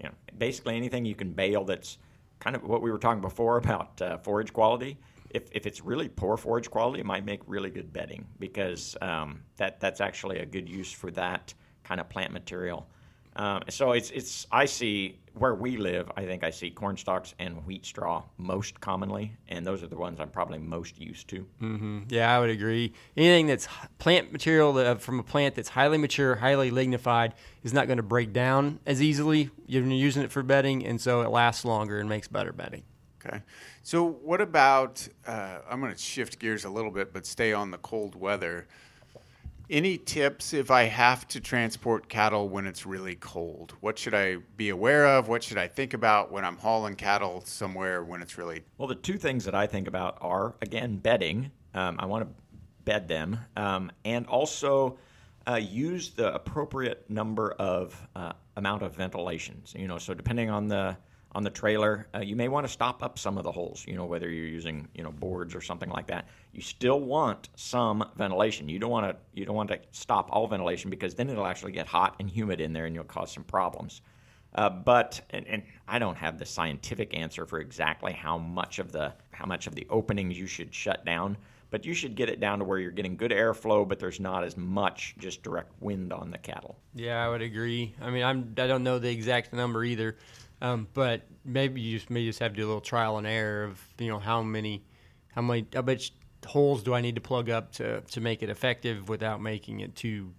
you 0.00 0.08
know, 0.08 0.14
basically 0.38 0.76
anything 0.76 1.04
you 1.04 1.14
can 1.14 1.32
bale 1.32 1.64
that's 1.64 1.98
kind 2.40 2.56
of 2.56 2.62
what 2.62 2.80
we 2.80 2.90
were 2.90 2.98
talking 2.98 3.20
before 3.20 3.58
about 3.64 4.00
uh, 4.00 4.16
forage 4.16 4.54
quality 4.54 4.96
if, 5.34 5.48
if 5.52 5.66
it's 5.66 5.82
really 5.82 6.08
poor 6.08 6.36
forage 6.36 6.70
quality, 6.70 7.00
it 7.00 7.06
might 7.06 7.24
make 7.24 7.40
really 7.46 7.70
good 7.70 7.92
bedding 7.92 8.26
because 8.38 8.96
um, 9.02 9.42
that 9.56 9.80
that's 9.80 10.00
actually 10.00 10.38
a 10.38 10.46
good 10.46 10.68
use 10.68 10.92
for 10.92 11.10
that 11.10 11.52
kind 11.82 12.00
of 12.00 12.08
plant 12.08 12.32
material. 12.32 12.88
Um, 13.36 13.62
so 13.68 13.92
it's 13.92 14.12
it's 14.12 14.46
I 14.52 14.64
see 14.64 15.18
where 15.32 15.56
we 15.56 15.76
live. 15.76 16.08
I 16.16 16.24
think 16.24 16.44
I 16.44 16.50
see 16.50 16.70
corn 16.70 16.96
stalks 16.96 17.34
and 17.40 17.66
wheat 17.66 17.84
straw 17.84 18.22
most 18.38 18.80
commonly, 18.80 19.36
and 19.48 19.66
those 19.66 19.82
are 19.82 19.88
the 19.88 19.96
ones 19.96 20.20
I'm 20.20 20.30
probably 20.30 20.58
most 20.58 21.00
used 21.00 21.26
to. 21.30 21.44
Mm-hmm. 21.60 22.00
Yeah, 22.10 22.34
I 22.34 22.38
would 22.38 22.50
agree. 22.50 22.92
Anything 23.16 23.48
that's 23.48 23.66
plant 23.98 24.32
material 24.32 24.72
that, 24.74 25.00
from 25.00 25.18
a 25.18 25.24
plant 25.24 25.56
that's 25.56 25.70
highly 25.70 25.98
mature, 25.98 26.36
highly 26.36 26.70
lignified, 26.70 27.34
is 27.64 27.72
not 27.72 27.88
going 27.88 27.96
to 27.96 28.04
break 28.04 28.32
down 28.32 28.78
as 28.86 29.02
easily. 29.02 29.50
You're 29.66 29.84
using 29.84 30.22
it 30.22 30.30
for 30.30 30.44
bedding, 30.44 30.86
and 30.86 31.00
so 31.00 31.22
it 31.22 31.30
lasts 31.30 31.64
longer 31.64 31.98
and 31.98 32.08
makes 32.08 32.28
better 32.28 32.52
bedding. 32.52 32.84
Okay. 33.26 33.40
So, 33.82 34.04
what 34.04 34.40
about? 34.40 35.06
Uh, 35.26 35.58
I'm 35.68 35.80
going 35.80 35.92
to 35.92 35.98
shift 35.98 36.38
gears 36.38 36.64
a 36.64 36.70
little 36.70 36.90
bit, 36.90 37.12
but 37.12 37.26
stay 37.26 37.52
on 37.52 37.70
the 37.70 37.78
cold 37.78 38.14
weather. 38.14 38.66
Any 39.70 39.96
tips 39.96 40.52
if 40.52 40.70
I 40.70 40.82
have 40.84 41.26
to 41.28 41.40
transport 41.40 42.10
cattle 42.10 42.50
when 42.50 42.66
it's 42.66 42.84
really 42.84 43.14
cold? 43.14 43.72
What 43.80 43.98
should 43.98 44.12
I 44.12 44.36
be 44.58 44.68
aware 44.68 45.06
of? 45.06 45.28
What 45.28 45.42
should 45.42 45.56
I 45.56 45.68
think 45.68 45.94
about 45.94 46.30
when 46.30 46.44
I'm 46.44 46.58
hauling 46.58 46.96
cattle 46.96 47.42
somewhere 47.46 48.04
when 48.04 48.20
it's 48.20 48.36
really? 48.36 48.62
Well, 48.76 48.88
the 48.88 48.94
two 48.94 49.16
things 49.16 49.46
that 49.46 49.54
I 49.54 49.66
think 49.66 49.88
about 49.88 50.18
are 50.20 50.54
again 50.60 50.98
bedding. 50.98 51.50
Um, 51.72 51.96
I 51.98 52.04
want 52.04 52.28
to 52.28 52.42
bed 52.84 53.08
them, 53.08 53.38
um, 53.56 53.90
and 54.04 54.26
also 54.26 54.98
uh, 55.48 55.54
use 55.54 56.10
the 56.10 56.34
appropriate 56.34 57.08
number 57.08 57.52
of 57.52 58.06
uh, 58.14 58.32
amount 58.56 58.82
of 58.82 58.94
ventilations. 58.94 59.74
You 59.76 59.88
know, 59.88 59.96
so 59.96 60.12
depending 60.12 60.50
on 60.50 60.68
the 60.68 60.94
on 61.34 61.42
the 61.42 61.50
trailer, 61.50 62.06
uh, 62.14 62.20
you 62.20 62.36
may 62.36 62.48
want 62.48 62.66
to 62.66 62.72
stop 62.72 63.02
up 63.02 63.18
some 63.18 63.36
of 63.38 63.44
the 63.44 63.50
holes. 63.50 63.84
You 63.86 63.96
know, 63.96 64.04
whether 64.04 64.30
you're 64.30 64.46
using 64.46 64.88
you 64.94 65.02
know 65.02 65.10
boards 65.10 65.54
or 65.54 65.60
something 65.60 65.90
like 65.90 66.06
that, 66.06 66.28
you 66.52 66.62
still 66.62 67.00
want 67.00 67.48
some 67.56 68.08
ventilation. 68.16 68.68
You 68.68 68.78
don't 68.78 68.90
want 68.90 69.06
to 69.06 69.16
you 69.38 69.44
don't 69.44 69.56
want 69.56 69.70
to 69.70 69.80
stop 69.90 70.28
all 70.30 70.46
ventilation 70.46 70.90
because 70.90 71.14
then 71.14 71.28
it'll 71.28 71.46
actually 71.46 71.72
get 71.72 71.86
hot 71.86 72.16
and 72.20 72.30
humid 72.30 72.60
in 72.60 72.72
there, 72.72 72.86
and 72.86 72.94
you'll 72.94 73.04
cause 73.04 73.32
some 73.32 73.44
problems. 73.44 74.02
Uh, 74.54 74.70
but 74.70 75.20
and, 75.30 75.46
and, 75.48 75.62
I 75.88 75.98
don't 75.98 76.16
have 76.16 76.38
the 76.38 76.46
scientific 76.46 77.12
answer 77.14 77.44
for 77.44 77.58
exactly 77.58 78.12
how 78.12 78.38
much 78.38 78.78
of 78.78 78.92
the 78.92 79.12
how 79.32 79.46
much 79.46 79.66
of 79.66 79.74
the 79.74 79.86
openings 79.90 80.38
you 80.38 80.46
should 80.46 80.72
shut 80.72 81.04
down. 81.04 81.36
But 81.70 81.84
you 81.84 81.92
should 81.92 82.14
get 82.14 82.28
it 82.28 82.38
down 82.38 82.60
to 82.60 82.64
where 82.64 82.78
you're 82.78 82.92
getting 82.92 83.16
good 83.16 83.32
airflow, 83.32 83.86
but 83.86 83.98
there's 83.98 84.20
not 84.20 84.44
as 84.44 84.56
much 84.56 85.16
just 85.18 85.42
direct 85.42 85.72
wind 85.80 86.12
on 86.12 86.30
the 86.30 86.38
cattle. 86.38 86.78
Yeah, 86.94 87.24
I 87.24 87.28
would 87.28 87.42
agree. 87.42 87.96
I 88.00 88.10
mean, 88.10 88.22
I'm 88.22 88.54
I 88.56 88.68
don't 88.68 88.84
know 88.84 89.00
the 89.00 89.10
exact 89.10 89.52
number 89.52 89.82
either. 89.82 90.16
Um, 90.60 90.88
but 90.94 91.22
maybe 91.44 91.80
you 91.80 91.98
just 91.98 92.10
may 92.10 92.24
just 92.24 92.38
have 92.38 92.52
to 92.52 92.56
do 92.56 92.64
a 92.64 92.68
little 92.68 92.80
trial 92.80 93.18
and 93.18 93.26
error 93.26 93.64
of 93.64 93.80
you 93.98 94.08
know 94.08 94.18
how 94.18 94.42
many 94.42 94.82
how 95.34 95.42
many 95.42 95.66
how 95.74 95.82
much 95.82 96.12
holes 96.46 96.82
do 96.82 96.94
I 96.94 97.00
need 97.00 97.14
to 97.16 97.20
plug 97.20 97.50
up 97.50 97.72
to 97.72 98.00
to 98.00 98.20
make 98.20 98.42
it 98.42 98.50
effective 98.50 99.08
without 99.08 99.40
making 99.40 99.80
it 99.80 99.94
too 99.94 100.32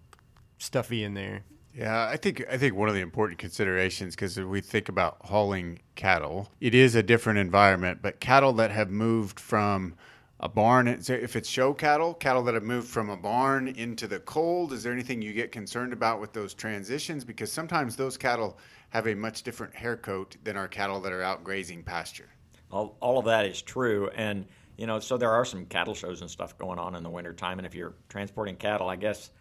stuffy 0.57 1.03
in 1.03 1.13
there. 1.13 1.43
Yeah, 1.74 2.07
I 2.07 2.15
think 2.15 2.43
I 2.50 2.57
think 2.57 2.75
one 2.75 2.88
of 2.88 2.95
the 2.95 3.01
important 3.01 3.38
considerations 3.38 4.15
because 4.15 4.39
we 4.39 4.62
think 4.62 4.88
about 4.88 5.17
hauling 5.22 5.79
cattle, 5.95 6.50
it 6.62 6.74
is 6.74 6.95
a 6.95 7.03
different 7.03 7.39
environment. 7.39 8.00
But 8.01 8.22
cattle 8.22 8.53
that 8.53 8.72
have 8.72 8.89
moved 8.89 9.39
from 9.39 9.95
a 10.39 10.50
barn, 10.50 10.88
if 10.88 11.36
it's 11.36 11.48
show 11.48 11.74
cattle, 11.74 12.13
cattle 12.13 12.44
that 12.44 12.56
have 12.56 12.63
moved 12.63 12.89
from 12.89 13.10
a 13.10 13.15
barn 13.15 13.70
into 13.70 14.06
the 14.06 14.20
cold, 14.20 14.74
is 14.74 14.84
there 14.84 14.92
anything 14.92 15.22
you 15.22 15.32
get 15.32 15.51
concerned 15.51 15.94
about 15.94 16.20
with 16.20 16.34
those 16.34 16.54
transitions? 16.54 17.24
Because 17.24 17.51
sometimes 17.51 17.96
those 17.96 18.18
cattle 18.18 18.58
have 18.89 19.08
a 19.08 19.15
much 19.15 19.44
different 19.44 19.74
hair 19.74 19.96
coat 19.96 20.36
than 20.44 20.58
our 20.58 20.68
cattle 20.68 21.00
that 21.01 21.13
are 21.13 21.22
out 21.22 21.44
grazing 21.44 21.84
pasture. 21.84 22.30
All, 22.70 22.98
all 23.00 23.18
of 23.18 23.25
that 23.25 23.46
is 23.46 23.62
true. 23.62 24.10
And, 24.13 24.46
you 24.77 24.88
know, 24.88 25.00
so 25.00 25.18
there 25.18 25.32
are 25.32 25.46
some 25.46 25.65
cattle 25.68 25.96
shows 25.96 26.20
and 26.20 26.30
stuff 26.30 26.58
going 26.58 26.80
on 26.80 26.96
in 26.96 27.04
the 27.04 27.10
wintertime. 27.10 27.58
And 27.58 27.65
if 27.65 27.74
you're 27.74 27.96
transporting 28.10 28.58
cattle, 28.58 28.89
I 28.89 28.98
guess, 28.98 29.32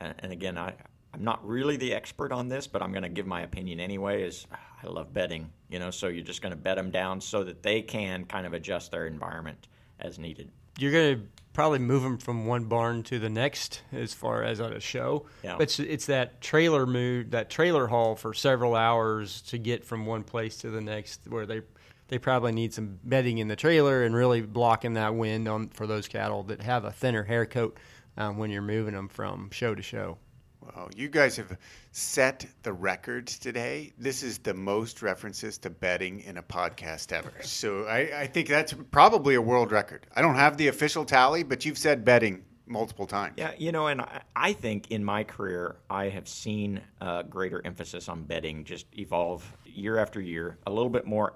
and, 0.00 0.32
again, 0.32 0.58
I, 0.58 0.74
I'm 1.14 1.22
not 1.22 1.46
really 1.46 1.76
the 1.76 1.94
expert 1.94 2.32
on 2.32 2.48
this, 2.48 2.66
but 2.66 2.82
I'm 2.82 2.90
going 2.90 3.04
to 3.04 3.08
give 3.08 3.26
my 3.26 3.42
opinion 3.42 3.78
anyway. 3.78 4.24
Is 4.24 4.48
I 4.82 4.88
love 4.88 5.12
bedding, 5.12 5.52
you 5.68 5.78
know, 5.78 5.90
so 5.92 6.08
you're 6.08 6.24
just 6.24 6.42
going 6.42 6.52
to 6.52 6.56
bed 6.56 6.76
them 6.76 6.90
down 6.90 7.20
so 7.20 7.44
that 7.44 7.62
they 7.62 7.82
can 7.82 8.24
kind 8.24 8.46
of 8.46 8.52
adjust 8.52 8.90
their 8.90 9.06
environment 9.06 9.68
as 10.00 10.18
needed. 10.18 10.50
You're 10.78 10.92
going 10.92 11.16
to 11.16 11.22
probably 11.52 11.78
move 11.78 12.02
them 12.02 12.18
from 12.18 12.46
one 12.46 12.64
barn 12.64 13.02
to 13.04 13.18
the 13.18 13.28
next 13.28 13.82
as 13.92 14.14
far 14.14 14.42
as 14.42 14.60
on 14.60 14.72
a 14.72 14.80
show. 14.80 15.26
Yeah. 15.42 15.56
But 15.56 15.64
it's, 15.64 15.78
it's 15.80 16.06
that 16.06 16.40
trailer 16.40 16.86
move, 16.86 17.32
that 17.32 17.50
trailer 17.50 17.86
haul 17.86 18.14
for 18.16 18.32
several 18.32 18.74
hours 18.74 19.42
to 19.42 19.58
get 19.58 19.84
from 19.84 20.06
one 20.06 20.22
place 20.22 20.56
to 20.58 20.70
the 20.70 20.80
next, 20.80 21.26
where 21.28 21.46
they 21.46 21.62
they 22.08 22.18
probably 22.18 22.50
need 22.50 22.74
some 22.74 22.98
bedding 23.04 23.38
in 23.38 23.46
the 23.46 23.54
trailer 23.54 24.02
and 24.02 24.16
really 24.16 24.40
blocking 24.40 24.94
that 24.94 25.14
wind 25.14 25.46
on 25.46 25.68
for 25.68 25.86
those 25.86 26.08
cattle 26.08 26.42
that 26.42 26.60
have 26.60 26.84
a 26.84 26.90
thinner 26.90 27.22
hair 27.22 27.46
coat 27.46 27.78
um, 28.16 28.36
when 28.36 28.50
you're 28.50 28.62
moving 28.62 28.94
them 28.94 29.08
from 29.08 29.48
show 29.52 29.76
to 29.76 29.82
show. 29.82 30.18
Well, 30.62 30.90
you 30.94 31.08
guys 31.08 31.36
have 31.36 31.56
set 31.92 32.46
the 32.62 32.72
record 32.72 33.26
today. 33.26 33.92
This 33.98 34.22
is 34.22 34.38
the 34.38 34.52
most 34.52 35.00
references 35.00 35.56
to 35.58 35.70
betting 35.70 36.20
in 36.20 36.36
a 36.36 36.42
podcast 36.42 37.12
ever. 37.12 37.32
So 37.42 37.84
I, 37.84 38.20
I, 38.20 38.26
think 38.26 38.48
that's 38.48 38.74
probably 38.90 39.34
a 39.34 39.40
world 39.40 39.72
record. 39.72 40.06
I 40.14 40.22
don't 40.22 40.36
have 40.36 40.56
the 40.56 40.68
official 40.68 41.04
tally, 41.04 41.42
but 41.42 41.64
you've 41.64 41.78
said 41.78 42.04
betting 42.04 42.44
multiple 42.66 43.06
times. 43.06 43.34
Yeah, 43.36 43.52
you 43.58 43.72
know, 43.72 43.88
and 43.88 44.00
I, 44.00 44.22
I 44.36 44.52
think 44.52 44.90
in 44.90 45.04
my 45.04 45.24
career, 45.24 45.76
I 45.88 46.08
have 46.08 46.28
seen 46.28 46.80
a 47.00 47.24
greater 47.28 47.60
emphasis 47.64 48.08
on 48.08 48.22
betting 48.22 48.64
just 48.64 48.86
evolve 48.98 49.50
year 49.64 49.98
after 49.98 50.20
year, 50.20 50.58
a 50.66 50.70
little 50.70 50.90
bit 50.90 51.06
more 51.06 51.34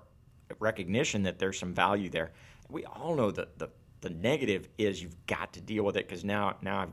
recognition 0.60 1.22
that 1.24 1.38
there's 1.38 1.58
some 1.58 1.74
value 1.74 2.08
there. 2.08 2.32
We 2.68 2.84
all 2.84 3.14
know 3.14 3.30
that 3.30 3.58
the, 3.58 3.68
the 4.00 4.10
negative 4.10 4.68
is 4.78 5.02
you've 5.02 5.26
got 5.26 5.52
to 5.54 5.60
deal 5.60 5.84
with 5.84 5.96
it 5.96 6.06
because 6.06 6.24
now, 6.24 6.56
now 6.62 6.80
I've 6.80 6.92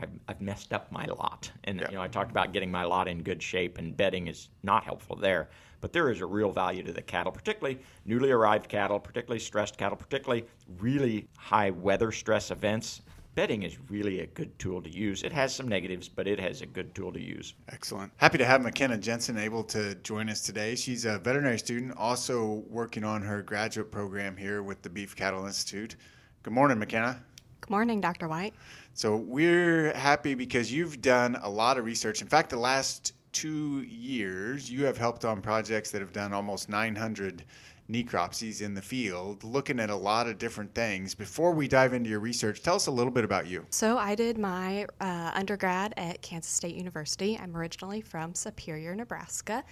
I've, 0.00 0.10
I've 0.28 0.40
messed 0.40 0.72
up 0.72 0.90
my 0.92 1.06
lot. 1.06 1.50
And 1.64 1.80
you 1.88 1.96
know, 1.96 2.02
I 2.02 2.08
talked 2.08 2.30
about 2.30 2.52
getting 2.52 2.70
my 2.70 2.84
lot 2.84 3.08
in 3.08 3.22
good 3.22 3.42
shape, 3.42 3.78
and 3.78 3.96
bedding 3.96 4.28
is 4.28 4.48
not 4.62 4.84
helpful 4.84 5.16
there. 5.16 5.48
But 5.80 5.92
there 5.92 6.10
is 6.10 6.20
a 6.20 6.26
real 6.26 6.50
value 6.50 6.82
to 6.82 6.92
the 6.92 7.02
cattle, 7.02 7.32
particularly 7.32 7.78
newly 8.04 8.30
arrived 8.30 8.68
cattle, 8.68 8.98
particularly 8.98 9.40
stressed 9.40 9.76
cattle, 9.76 9.96
particularly 9.96 10.44
really 10.78 11.28
high 11.36 11.70
weather 11.70 12.10
stress 12.10 12.50
events. 12.50 13.02
Bedding 13.34 13.62
is 13.62 13.78
really 13.88 14.20
a 14.20 14.26
good 14.26 14.58
tool 14.58 14.82
to 14.82 14.90
use. 14.90 15.22
It 15.22 15.32
has 15.32 15.54
some 15.54 15.68
negatives, 15.68 16.08
but 16.08 16.26
it 16.26 16.40
has 16.40 16.60
a 16.60 16.66
good 16.66 16.92
tool 16.96 17.12
to 17.12 17.20
use. 17.20 17.54
Excellent. 17.68 18.10
Happy 18.16 18.36
to 18.38 18.44
have 18.44 18.62
Makenna 18.62 18.98
Jensen 18.98 19.38
able 19.38 19.62
to 19.64 19.94
join 19.96 20.28
us 20.28 20.40
today. 20.40 20.74
She's 20.74 21.04
a 21.04 21.20
veterinary 21.20 21.58
student, 21.58 21.96
also 21.96 22.64
working 22.68 23.04
on 23.04 23.22
her 23.22 23.42
graduate 23.42 23.92
program 23.92 24.36
here 24.36 24.64
with 24.64 24.82
the 24.82 24.90
Beef 24.90 25.14
Cattle 25.14 25.46
Institute. 25.46 25.94
Good 26.42 26.52
morning, 26.52 26.78
Makenna. 26.78 27.20
Good 27.60 27.70
morning, 27.70 28.00
Dr. 28.00 28.28
White. 28.28 28.54
So 28.94 29.16
we're 29.16 29.92
happy 29.94 30.34
because 30.34 30.72
you've 30.72 31.00
done 31.00 31.36
a 31.42 31.48
lot 31.48 31.78
of 31.78 31.84
research. 31.84 32.22
In 32.22 32.28
fact, 32.28 32.50
the 32.50 32.56
last 32.56 33.12
two 33.32 33.82
years, 33.82 34.70
you 34.70 34.84
have 34.84 34.96
helped 34.96 35.24
on 35.24 35.42
projects 35.42 35.90
that 35.90 36.00
have 36.00 36.12
done 36.12 36.32
almost 36.32 36.68
900 36.68 37.44
necropsies 37.90 38.60
in 38.60 38.74
the 38.74 38.82
field, 38.82 39.42
looking 39.44 39.80
at 39.80 39.90
a 39.90 39.96
lot 39.96 40.28
of 40.28 40.38
different 40.38 40.74
things. 40.74 41.14
Before 41.14 41.52
we 41.52 41.68
dive 41.68 41.94
into 41.94 42.10
your 42.10 42.20
research, 42.20 42.62
tell 42.62 42.76
us 42.76 42.86
a 42.86 42.90
little 42.90 43.12
bit 43.12 43.24
about 43.24 43.46
you. 43.46 43.64
So, 43.70 43.98
I 43.98 44.14
did 44.14 44.38
my 44.38 44.86
uh, 45.00 45.30
undergrad 45.34 45.94
at 45.96 46.20
Kansas 46.22 46.52
State 46.52 46.74
University. 46.74 47.38
I'm 47.40 47.56
originally 47.56 48.00
from 48.00 48.34
Superior, 48.34 48.94
Nebraska. 48.94 49.64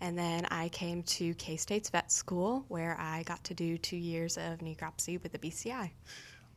And 0.00 0.18
then 0.18 0.46
I 0.50 0.68
came 0.70 1.04
to 1.04 1.32
K 1.34 1.56
State's 1.56 1.88
vet 1.88 2.10
school 2.10 2.64
where 2.66 2.96
I 2.98 3.22
got 3.22 3.42
to 3.44 3.54
do 3.54 3.78
two 3.78 3.96
years 3.96 4.36
of 4.36 4.58
necropsy 4.58 5.22
with 5.22 5.30
the 5.30 5.38
BCI. 5.38 5.90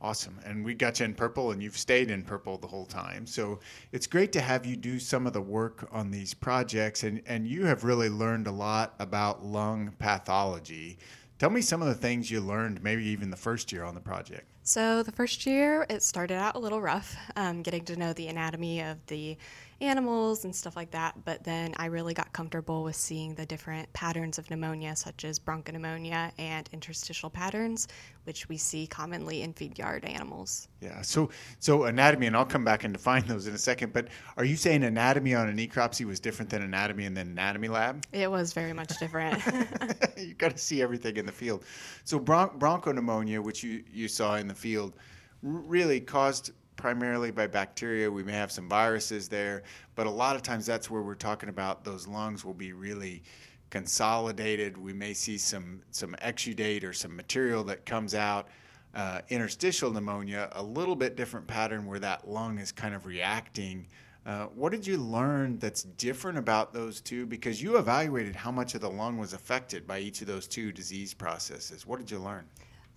Awesome. 0.01 0.37
And 0.45 0.63
we 0.63 0.73
got 0.73 0.99
you 0.99 1.05
in 1.05 1.13
purple, 1.13 1.51
and 1.51 1.63
you've 1.63 1.77
stayed 1.77 2.11
in 2.11 2.21
purple 2.21 2.57
the 2.57 2.67
whole 2.67 2.85
time. 2.85 3.25
So 3.25 3.59
it's 3.91 4.07
great 4.07 4.31
to 4.33 4.41
have 4.41 4.65
you 4.65 4.75
do 4.75 4.99
some 4.99 5.25
of 5.25 5.33
the 5.33 5.41
work 5.41 5.87
on 5.91 6.11
these 6.11 6.33
projects. 6.33 7.03
And, 7.03 7.21
and 7.25 7.47
you 7.47 7.65
have 7.65 7.83
really 7.83 8.09
learned 8.09 8.47
a 8.47 8.51
lot 8.51 8.93
about 8.99 9.45
lung 9.45 9.93
pathology. 9.97 10.97
Tell 11.39 11.49
me 11.49 11.61
some 11.61 11.81
of 11.81 11.87
the 11.87 11.95
things 11.95 12.29
you 12.29 12.39
learned, 12.39 12.83
maybe 12.83 13.05
even 13.05 13.29
the 13.29 13.37
first 13.37 13.71
year 13.71 13.83
on 13.83 13.93
the 13.93 14.01
project. 14.01 14.45
So, 14.63 15.03
the 15.03 15.11
first 15.11 15.45
year, 15.45 15.85
it 15.89 16.01
started 16.01 16.35
out 16.35 16.55
a 16.55 16.59
little 16.59 16.81
rough, 16.81 17.15
um, 17.35 17.61
getting 17.61 17.85
to 17.85 17.95
know 17.95 18.13
the 18.13 18.27
anatomy 18.27 18.81
of 18.81 19.05
the 19.07 19.37
animals 19.81 20.45
and 20.45 20.55
stuff 20.55 20.75
like 20.75 20.91
that. 20.91 21.15
But 21.25 21.43
then 21.43 21.73
I 21.77 21.87
really 21.87 22.13
got 22.13 22.31
comfortable 22.33 22.83
with 22.83 22.95
seeing 22.95 23.35
the 23.35 23.45
different 23.45 23.91
patterns 23.93 24.37
of 24.37 24.49
pneumonia, 24.49 24.95
such 24.95 25.25
as 25.25 25.39
bronchopneumonia 25.39 26.31
and 26.37 26.69
interstitial 26.71 27.29
patterns, 27.29 27.87
which 28.23 28.47
we 28.49 28.57
see 28.57 28.87
commonly 28.87 29.41
in 29.41 29.53
feed 29.53 29.77
yard 29.77 30.05
animals. 30.05 30.67
Yeah. 30.81 31.01
So, 31.01 31.29
so 31.59 31.83
anatomy, 31.83 32.27
and 32.27 32.35
I'll 32.35 32.45
come 32.45 32.63
back 32.63 32.83
and 32.83 32.93
define 32.93 33.25
those 33.27 33.47
in 33.47 33.53
a 33.53 33.59
second. 33.59 33.93
But 33.93 34.07
are 34.37 34.45
you 34.45 34.55
saying 34.55 34.83
anatomy 34.83 35.35
on 35.35 35.49
a 35.49 35.51
necropsy 35.51 36.05
was 36.05 36.19
different 36.19 36.49
than 36.49 36.61
anatomy 36.61 37.05
in 37.05 37.13
the 37.13 37.21
anatomy 37.21 37.67
lab? 37.67 38.05
It 38.11 38.29
was 38.29 38.53
very 38.53 38.73
much 38.73 38.97
different. 38.99 39.41
you 40.17 40.33
got 40.33 40.51
to 40.51 40.57
see 40.57 40.81
everything 40.81 41.17
in 41.17 41.25
the 41.25 41.31
field. 41.31 41.63
So, 42.03 42.19
bron- 42.19 42.59
bronchopneumonia, 42.59 43.43
which 43.43 43.63
you 43.63 43.83
you 43.91 44.07
saw 44.07 44.35
in 44.35 44.47
the 44.47 44.55
field, 44.55 44.93
really 45.41 45.99
caused 45.99 46.51
primarily 46.85 47.31
by 47.31 47.47
bacteria. 47.47 48.11
We 48.11 48.21
may 48.21 48.33
have 48.33 48.51
some 48.51 48.69
viruses 48.69 49.27
there, 49.27 49.63
but 49.95 50.05
a 50.05 50.09
lot 50.11 50.35
of 50.35 50.43
times 50.43 50.67
that's 50.67 50.87
where 50.87 51.01
we're 51.01 51.15
talking 51.15 51.49
about 51.49 51.83
those 51.83 52.07
lungs 52.07 52.45
will 52.45 52.53
be 52.53 52.73
really 52.73 53.23
consolidated. 53.71 54.77
We 54.77 54.93
may 54.93 55.15
see 55.15 55.39
some 55.39 55.81
some 55.89 56.15
exudate 56.21 56.83
or 56.83 56.93
some 56.93 57.15
material 57.15 57.63
that 57.63 57.87
comes 57.87 58.13
out. 58.13 58.49
Uh, 58.93 59.21
interstitial 59.29 59.91
pneumonia, 59.91 60.47
a 60.51 60.61
little 60.61 60.95
bit 60.95 61.17
different 61.17 61.47
pattern 61.47 61.87
where 61.87 61.97
that 61.97 62.29
lung 62.29 62.59
is 62.59 62.71
kind 62.71 62.93
of 62.93 63.07
reacting 63.07 63.87
Uh, 64.25 64.47
what 64.55 64.71
did 64.71 64.87
you 64.87 64.97
learn 64.97 65.59
that's 65.59 65.83
different 65.83 66.37
about 66.37 66.73
those 66.73 66.99
two? 66.99 67.27
Because 67.27 67.61
you 67.61 67.77
evaluated 67.77 68.35
how 68.35 68.51
much 68.51 68.73
of 68.73 68.81
the 68.81 68.89
lung 68.89 69.17
was 69.19 69.33
affected 69.33 69.85
by 69.85 69.99
each 69.99 70.21
of 70.21 70.27
those 70.27 70.47
two 70.47 70.71
disease 70.71 71.13
processes. 71.13 71.85
What 71.85 71.99
did 71.99 72.09
you 72.09 72.17
learn? 72.19 72.45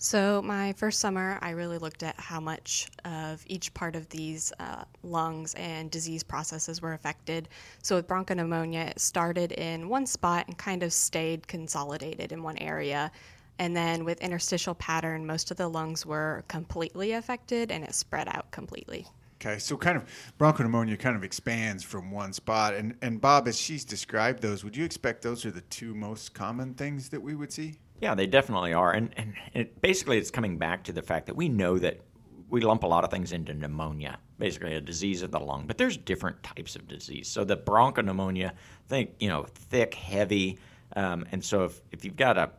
So, 0.01 0.41
my 0.43 0.75
first 0.75 1.01
summer, 1.01 1.41
I 1.43 1.51
really 1.51 1.77
looked 1.77 2.05
at 2.05 2.15
how 2.21 2.39
much 2.39 2.87
of 3.05 3.43
each 3.49 3.75
part 3.75 3.97
of 3.97 4.09
these 4.11 4.53
uh, 4.61 4.85
lungs 5.03 5.55
and 5.55 5.91
disease 5.91 6.23
processes 6.23 6.81
were 6.81 6.93
affected. 6.93 7.49
So, 7.83 7.97
with 7.97 8.07
bronchopneumonia, 8.07 8.91
it 8.91 9.01
started 9.01 9.51
in 9.51 9.89
one 9.89 10.07
spot 10.07 10.47
and 10.47 10.57
kind 10.57 10.85
of 10.85 10.93
stayed 10.93 11.49
consolidated 11.49 12.31
in 12.31 12.45
one 12.45 12.59
area. 12.59 13.11
And 13.59 13.77
then 13.77 14.05
with 14.05 14.21
interstitial 14.21 14.77
pattern, 14.77 15.27
most 15.27 15.51
of 15.51 15.57
the 15.57 15.67
lungs 15.67 16.07
were 16.07 16.45
completely 16.47 17.13
affected 17.13 17.73
and 17.73 17.83
it 17.83 17.93
spread 17.93 18.29
out 18.29 18.49
completely. 18.53 19.05
Okay, 19.41 19.59
so 19.59 19.77
kind 19.77 19.97
of 19.97 20.05
bronchopneumonia 20.39 20.97
kind 20.97 21.17
of 21.17 21.25
expands 21.25 21.83
from 21.83 22.13
one 22.13 22.33
spot. 22.33 22.75
And, 22.75 22.95
and 23.03 23.21
Bob, 23.21 23.49
as 23.49 23.59
she's 23.59 23.85
described 23.85 24.43
those, 24.43 24.63
would 24.63 24.77
you 24.77 24.85
expect 24.85 25.23
those 25.23 25.45
are 25.45 25.51
the 25.51 25.61
two 25.63 25.93
most 25.93 26.35
common 26.35 26.75
things 26.75 27.09
that 27.09 27.21
we 27.21 27.35
would 27.35 27.53
see? 27.53 27.79
Yeah, 28.01 28.15
they 28.15 28.27
definitely 28.27 28.73
are, 28.73 28.93
and 28.93 29.13
and 29.17 29.35
it, 29.55 29.81
basically 29.83 30.19
it's 30.19 30.31
coming 30.31 30.57
back 30.57 30.85
to 30.85 30.93
the 30.93 31.03
fact 31.03 31.27
that 31.27 31.35
we 31.35 31.49
know 31.49 31.79
that 31.79 32.01
we 32.49 32.61
lump 32.61 32.85
a 32.85 32.87
lot 32.87 33.05
of 33.05 33.11
things 33.11 33.33
into 33.33 33.53
pneumonia, 33.53 34.19
basically 34.39 34.75
a 34.75 34.81
disease 34.81 35.23
of 35.23 35.31
the 35.31 35.41
lung. 35.41 35.67
But 35.67 35.79
there's 35.79 35.97
different 35.97 36.43
types 36.43 36.77
of 36.77 36.87
disease. 36.89 37.29
So 37.29 37.45
the 37.45 37.57
bronchopneumonia, 37.57 38.53
think 38.87 39.11
you 39.19 39.29
know 39.29 39.45
thick, 39.45 39.95
heavy, 39.95 40.59
um, 40.97 41.27
and 41.33 41.45
so 41.45 41.65
if 41.65 41.81
if 41.91 42.05
you've 42.05 42.17
got 42.17 42.39
a, 42.39 42.51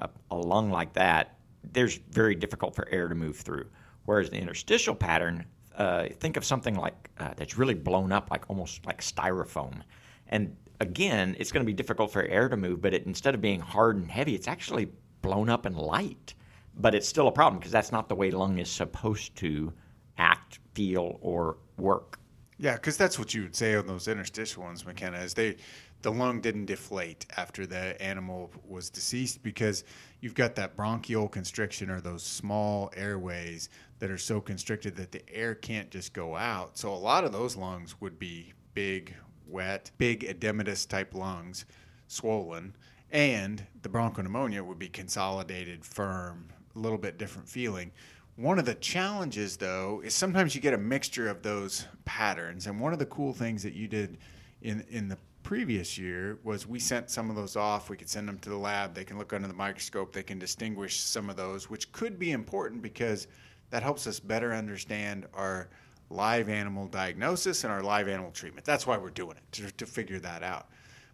a 0.00 0.08
a 0.30 0.36
lung 0.36 0.70
like 0.70 0.94
that, 0.94 1.38
there's 1.72 1.96
very 2.10 2.34
difficult 2.34 2.74
for 2.74 2.88
air 2.88 3.08
to 3.08 3.14
move 3.14 3.36
through. 3.36 3.66
Whereas 4.06 4.30
the 4.30 4.38
interstitial 4.38 4.94
pattern, 4.94 5.44
uh, 5.76 6.06
think 6.18 6.38
of 6.38 6.44
something 6.44 6.74
like 6.74 7.10
uh, 7.18 7.34
that's 7.36 7.58
really 7.58 7.74
blown 7.74 8.12
up, 8.12 8.30
like 8.30 8.48
almost 8.48 8.86
like 8.86 9.02
styrofoam, 9.02 9.82
and 10.28 10.56
again, 10.80 11.36
it's 11.38 11.52
going 11.52 11.64
to 11.64 11.66
be 11.66 11.74
difficult 11.74 12.10
for 12.10 12.22
air 12.22 12.48
to 12.48 12.56
move, 12.56 12.80
but 12.80 12.94
it, 12.94 13.06
instead 13.06 13.34
of 13.34 13.40
being 13.40 13.60
hard 13.60 13.96
and 13.96 14.10
heavy, 14.10 14.34
it's 14.34 14.48
actually 14.48 14.90
blown 15.22 15.48
up 15.48 15.66
and 15.66 15.76
light. 15.76 16.34
But 16.76 16.94
it's 16.94 17.08
still 17.08 17.28
a 17.28 17.32
problem 17.32 17.58
because 17.58 17.72
that's 17.72 17.92
not 17.92 18.08
the 18.08 18.14
way 18.14 18.30
lung 18.30 18.58
is 18.58 18.70
supposed 18.70 19.36
to 19.36 19.72
act, 20.18 20.60
feel, 20.74 21.18
or 21.20 21.58
work. 21.76 22.18
Yeah, 22.58 22.74
because 22.74 22.96
that's 22.96 23.18
what 23.18 23.34
you 23.34 23.42
would 23.42 23.56
say 23.56 23.74
on 23.74 23.86
those 23.86 24.06
interstitial 24.08 24.62
ones, 24.62 24.84
Makenna, 24.84 25.22
is 25.24 25.34
they 25.34 25.56
the 26.02 26.10
lung 26.10 26.40
didn't 26.40 26.66
deflate 26.66 27.26
after 27.36 27.66
the 27.66 28.00
animal 28.00 28.50
was 28.66 28.88
deceased 28.88 29.42
because 29.42 29.84
you've 30.20 30.34
got 30.34 30.54
that 30.54 30.74
bronchial 30.74 31.28
constriction 31.28 31.90
or 31.90 32.00
those 32.00 32.22
small 32.22 32.90
airways 32.96 33.68
that 33.98 34.10
are 34.10 34.18
so 34.18 34.40
constricted 34.40 34.96
that 34.96 35.12
the 35.12 35.22
air 35.30 35.54
can't 35.54 35.90
just 35.90 36.14
go 36.14 36.36
out. 36.36 36.78
So 36.78 36.92
a 36.92 36.94
lot 36.94 37.24
of 37.24 37.32
those 37.32 37.54
lungs 37.54 38.00
would 38.00 38.18
be 38.18 38.54
big, 38.72 39.14
wet, 39.50 39.90
big 39.98 40.20
edematous 40.20 40.88
type 40.88 41.14
lungs, 41.14 41.64
swollen, 42.06 42.74
and 43.10 43.66
the 43.82 43.88
bronchopneumonia 43.88 44.64
would 44.64 44.78
be 44.78 44.88
consolidated, 44.88 45.84
firm, 45.84 46.48
a 46.74 46.78
little 46.78 46.98
bit 46.98 47.18
different 47.18 47.48
feeling. 47.48 47.90
One 48.36 48.58
of 48.58 48.64
the 48.64 48.74
challenges, 48.74 49.56
though, 49.56 50.00
is 50.04 50.14
sometimes 50.14 50.54
you 50.54 50.60
get 50.60 50.72
a 50.72 50.78
mixture 50.78 51.28
of 51.28 51.42
those 51.42 51.86
patterns. 52.04 52.66
And 52.66 52.80
one 52.80 52.92
of 52.92 52.98
the 52.98 53.06
cool 53.06 53.32
things 53.32 53.62
that 53.64 53.74
you 53.74 53.88
did 53.88 54.18
in 54.62 54.84
in 54.90 55.08
the 55.08 55.18
previous 55.42 55.98
year 55.98 56.38
was 56.44 56.66
we 56.66 56.78
sent 56.78 57.10
some 57.10 57.28
of 57.28 57.36
those 57.36 57.56
off. 57.56 57.90
We 57.90 57.96
could 57.96 58.08
send 58.08 58.28
them 58.28 58.38
to 58.38 58.50
the 58.50 58.56
lab. 58.56 58.94
They 58.94 59.04
can 59.04 59.18
look 59.18 59.32
under 59.32 59.48
the 59.48 59.54
microscope. 59.54 60.12
They 60.12 60.22
can 60.22 60.38
distinguish 60.38 61.00
some 61.00 61.28
of 61.28 61.36
those, 61.36 61.68
which 61.68 61.90
could 61.92 62.18
be 62.18 62.30
important 62.32 62.82
because 62.82 63.26
that 63.70 63.82
helps 63.82 64.06
us 64.06 64.20
better 64.20 64.52
understand 64.52 65.26
our 65.34 65.68
live 66.10 66.48
animal 66.48 66.86
diagnosis 66.88 67.64
and 67.64 67.72
our 67.72 67.82
live 67.82 68.08
animal 68.08 68.32
treatment. 68.32 68.66
That's 68.66 68.86
why 68.86 68.98
we're 68.98 69.10
doing 69.10 69.36
it, 69.36 69.52
to, 69.52 69.70
to 69.70 69.86
figure 69.86 70.18
that 70.18 70.42
out. 70.42 70.68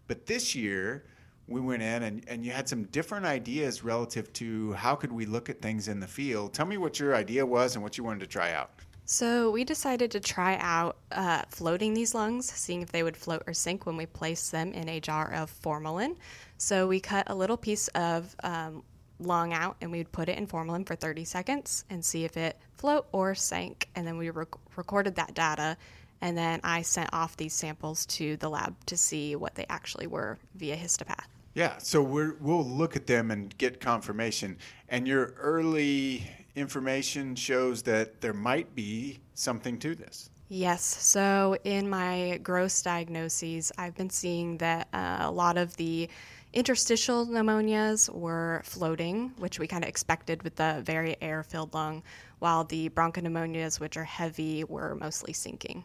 But 0.09 0.27
this 0.27 0.55
year, 0.55 1.05
we 1.49 1.61
went 1.61 1.83
in 1.83 2.03
and, 2.03 2.25
and 2.27 2.45
you 2.45 2.51
had 2.51 2.69
some 2.69 2.85
different 2.85 3.27
ideas 3.27 3.85
relative 3.85 4.33
to 4.35 4.73
how 4.73 4.95
could 4.97 5.13
we 5.13 5.27
look 5.27 5.49
at 5.49 5.61
things 5.61 5.89
in 5.89 6.01
the 6.01 6.07
field. 6.07 6.55
Tell 6.55 6.67
me 6.67 6.77
what 6.77 6.99
your 6.99 7.15
idea 7.15 7.45
was 7.45 7.77
and 7.77 7.83
what 7.83 7.97
you 7.97 8.05
wanted 8.05 8.21
to 8.21 8.27
try 8.27 8.53
out. 8.53 8.71
So 9.05 9.53
we 9.53 9.63
decided 9.63 10.11
to 10.13 10.21
try 10.21 10.57
out 10.57 10.97
uh, 11.13 11.43
floating 11.49 11.95
these 11.95 12.13
lungs, 12.13 12.51
seeing 12.51 12.83
if 12.83 12.91
they 12.91 13.05
would 13.05 13.17
float 13.17 13.45
or 13.47 13.55
sink 13.55 13.87
when 13.87 13.97
we 13.97 14.07
placed 14.07 14.51
them 14.51 14.73
in 14.73 14.89
a 14.89 14.99
jar 14.99 15.33
of 15.33 15.49
formalin. 15.49 16.17
So 16.59 16.89
we 16.89 16.99
cut 16.99 17.31
a 17.31 17.35
little 17.35 17.57
piece 17.57 17.87
of 17.89 18.35
um, 18.43 18.83
lung 19.21 19.53
out 19.53 19.77
and 19.81 19.93
we 19.93 19.99
would 19.99 20.11
put 20.11 20.29
it 20.29 20.37
in 20.37 20.49
formalin 20.49 20.85
for 20.85 20.97
30 20.97 21.25
seconds 21.25 21.85
and 21.89 22.05
see 22.05 22.25
if 22.25 22.37
it 22.37 22.59
float 22.77 23.07
or 23.13 23.35
sank. 23.35 23.89
And 23.95 24.07
then 24.07 24.19
we 24.19 24.31
rec- 24.31 24.77
recorded 24.77 25.17
that 25.17 25.35
data. 25.35 25.77
And 26.21 26.37
then 26.37 26.61
I 26.65 26.83
sent 26.83 27.11
off 27.13 27.37
these 27.37 27.53
samples 27.53 28.07
to 28.07 28.37
the 28.39 28.49
lab 28.49 28.75
to 28.87 28.97
see 28.97 29.37
what 29.37 29.55
they 29.55 29.67
actually 29.69 30.07
were 30.07 30.39
via 30.55 30.77
histopath. 30.77 31.27
Yeah, 31.55 31.79
so 31.79 32.03
we 32.03 32.33
will 32.33 32.65
look 32.65 32.97
at 32.97 33.07
them 33.07 33.31
and 33.31 33.57
get 33.57 33.81
confirmation. 33.81 34.59
And 34.89 35.09
your 35.09 35.35
early 35.39 36.31
information 36.55 37.35
shows 37.35 37.83
that 37.83 38.21
there 38.21 38.35
might 38.35 38.75
be 38.75 39.21
something 39.35 39.79
to 39.79 39.95
this. 39.95 40.31
Yes. 40.49 40.85
So 40.85 41.57
in 41.65 41.91
my 41.91 42.39
gross 42.43 42.81
diagnoses, 42.83 43.73
I've 43.77 43.97
been 43.97 44.11
seeing 44.11 44.59
that 44.59 44.89
uh, 44.93 45.19
a 45.21 45.31
lot 45.31 45.59
of 45.59 45.77
the 45.77 46.09
interstitial 46.57 47.27
pneumonias 47.27 48.09
were 48.09 48.63
floating, 48.65 49.29
which 49.37 49.59
we 49.59 49.67
kind 49.67 49.85
of 49.85 49.89
expected 49.89 50.43
with 50.43 50.57
the 50.57 50.83
very 50.85 51.15
air 51.21 51.43
filled 51.43 51.75
lung, 51.75 52.03
while 52.39 52.65
the 52.65 52.89
bronchopneumonias, 52.89 53.79
which 53.79 53.99
are 53.99 54.05
heavy, 54.05 54.65
were 54.65 54.95
mostly 54.95 55.35
sinking. 55.35 55.85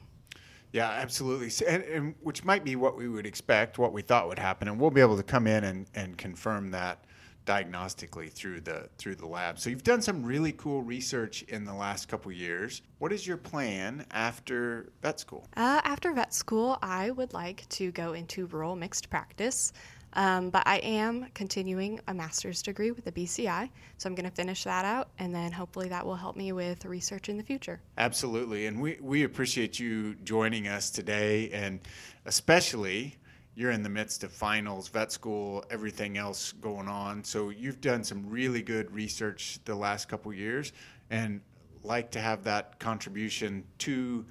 Yeah, 0.72 0.90
absolutely. 0.90 1.52
And, 1.68 1.84
and, 1.84 2.16
which 2.22 2.46
might 2.46 2.64
be 2.64 2.78
what 2.78 2.96
we 2.96 3.10
would 3.10 3.26
expect, 3.26 3.78
what 3.78 3.92
we 3.92 4.02
thought 4.02 4.30
would 4.30 4.40
happen, 4.40 4.70
and 4.70 4.80
we'll 4.80 4.92
be 4.92 5.02
able 5.02 5.18
to 5.18 5.24
come 5.24 5.46
in 5.46 5.66
and, 5.66 5.88
and 5.94 6.18
confirm 6.18 6.72
that 6.72 7.04
diagnostically 7.46 8.32
through 8.32 8.62
the 8.62 8.88
through 8.98 9.16
the 9.16 9.26
lab. 9.26 9.60
So 9.60 9.70
you've 9.70 9.84
done 9.84 10.02
some 10.02 10.24
really 10.24 10.52
cool 10.54 10.84
research 10.84 11.42
in 11.44 11.66
the 11.66 11.74
last 11.74 12.08
couple 12.08 12.32
years. 12.32 12.82
What 13.00 13.12
is 13.12 13.26
your 13.26 13.38
plan 13.38 14.06
after 14.12 14.92
vet 15.02 15.20
school? 15.20 15.48
Uh, 15.58 15.82
after 15.84 16.14
vet 16.14 16.34
school, 16.34 16.78
I 16.82 17.12
would 17.12 17.34
like 17.34 17.68
to 17.70 17.92
go 17.92 18.14
into 18.14 18.46
rural 18.46 18.76
mixed 18.76 19.10
practice. 19.10 19.74
Um, 20.14 20.50
but 20.50 20.64
I 20.66 20.78
am 20.78 21.28
continuing 21.34 22.00
a 22.08 22.14
master's 22.14 22.62
degree 22.62 22.92
with 22.92 23.06
the 23.06 23.12
BCI, 23.12 23.70
so 23.98 24.10
I'm 24.10 24.16
going 24.16 24.30
to 24.30 24.36
finish 24.36 24.64
that 24.66 24.84
out, 24.84 25.10
and 25.20 25.34
then 25.34 25.52
hopefully 25.52 25.88
that 25.90 26.06
will 26.06 26.16
help 26.16 26.36
me 26.36 26.52
with 26.52 26.84
research 26.86 27.30
in 27.30 27.38
the 27.38 27.44
future. 27.44 27.80
Absolutely, 27.98 28.66
and 28.66 28.82
we, 28.82 28.98
we 29.02 29.24
appreciate 29.24 29.80
you 29.80 30.16
joining 30.24 30.68
us 30.68 30.90
today, 30.90 31.50
and 31.52 31.80
especially 32.26 33.16
you're 33.56 33.72
in 33.72 33.84
the 33.84 33.90
midst 33.90 34.24
of 34.24 34.32
finals, 34.32 34.88
vet 34.88 35.12
school, 35.12 35.64
everything 35.70 36.18
else 36.18 36.54
going 36.54 36.88
on. 36.88 37.24
So 37.24 37.50
you've 37.50 37.82
done 37.82 38.04
some 38.04 38.30
really 38.30 38.62
good 38.62 38.92
research 38.92 39.60
the 39.66 39.76
last 39.76 40.10
couple 40.10 40.34
years, 40.34 40.74
and 41.10 41.42
like 41.84 42.12
to 42.12 42.20
have 42.20 42.44
that 42.44 42.80
contribution 42.80 43.64
to 43.80 44.26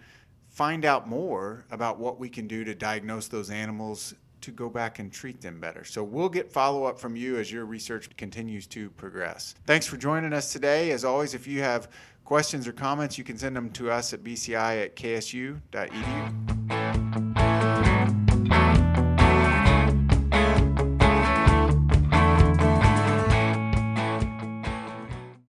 find 0.48 0.84
out 0.84 1.08
more 1.08 1.64
about 1.70 1.98
what 1.98 2.18
we 2.18 2.28
can 2.28 2.46
do 2.46 2.64
to 2.64 2.74
diagnose 2.74 3.28
those 3.28 3.50
animals 3.50 4.14
to 4.42 4.50
go 4.50 4.68
back 4.68 4.98
and 4.98 5.12
treat 5.12 5.40
them 5.40 5.60
better. 5.60 5.84
So 5.84 6.02
we'll 6.02 6.28
get 6.28 6.52
follow 6.52 6.84
up 6.84 6.98
from 6.98 7.16
you 7.16 7.38
as 7.38 7.50
your 7.50 7.64
research 7.64 8.14
continues 8.16 8.66
to 8.68 8.90
progress. 8.90 9.54
Thanks 9.66 9.86
for 9.86 9.96
joining 9.96 10.32
us 10.32 10.52
today. 10.52 10.90
As 10.92 11.04
always, 11.04 11.34
if 11.34 11.46
you 11.46 11.60
have 11.60 11.88
questions 12.24 12.68
or 12.68 12.72
comments, 12.72 13.18
you 13.18 13.24
can 13.24 13.36
send 13.36 13.56
them 13.56 13.70
to 13.70 13.90
us 13.90 14.12
at 14.12 14.22
bci 14.22 14.54
at 14.54 14.96
ksu.edu. 14.96 16.79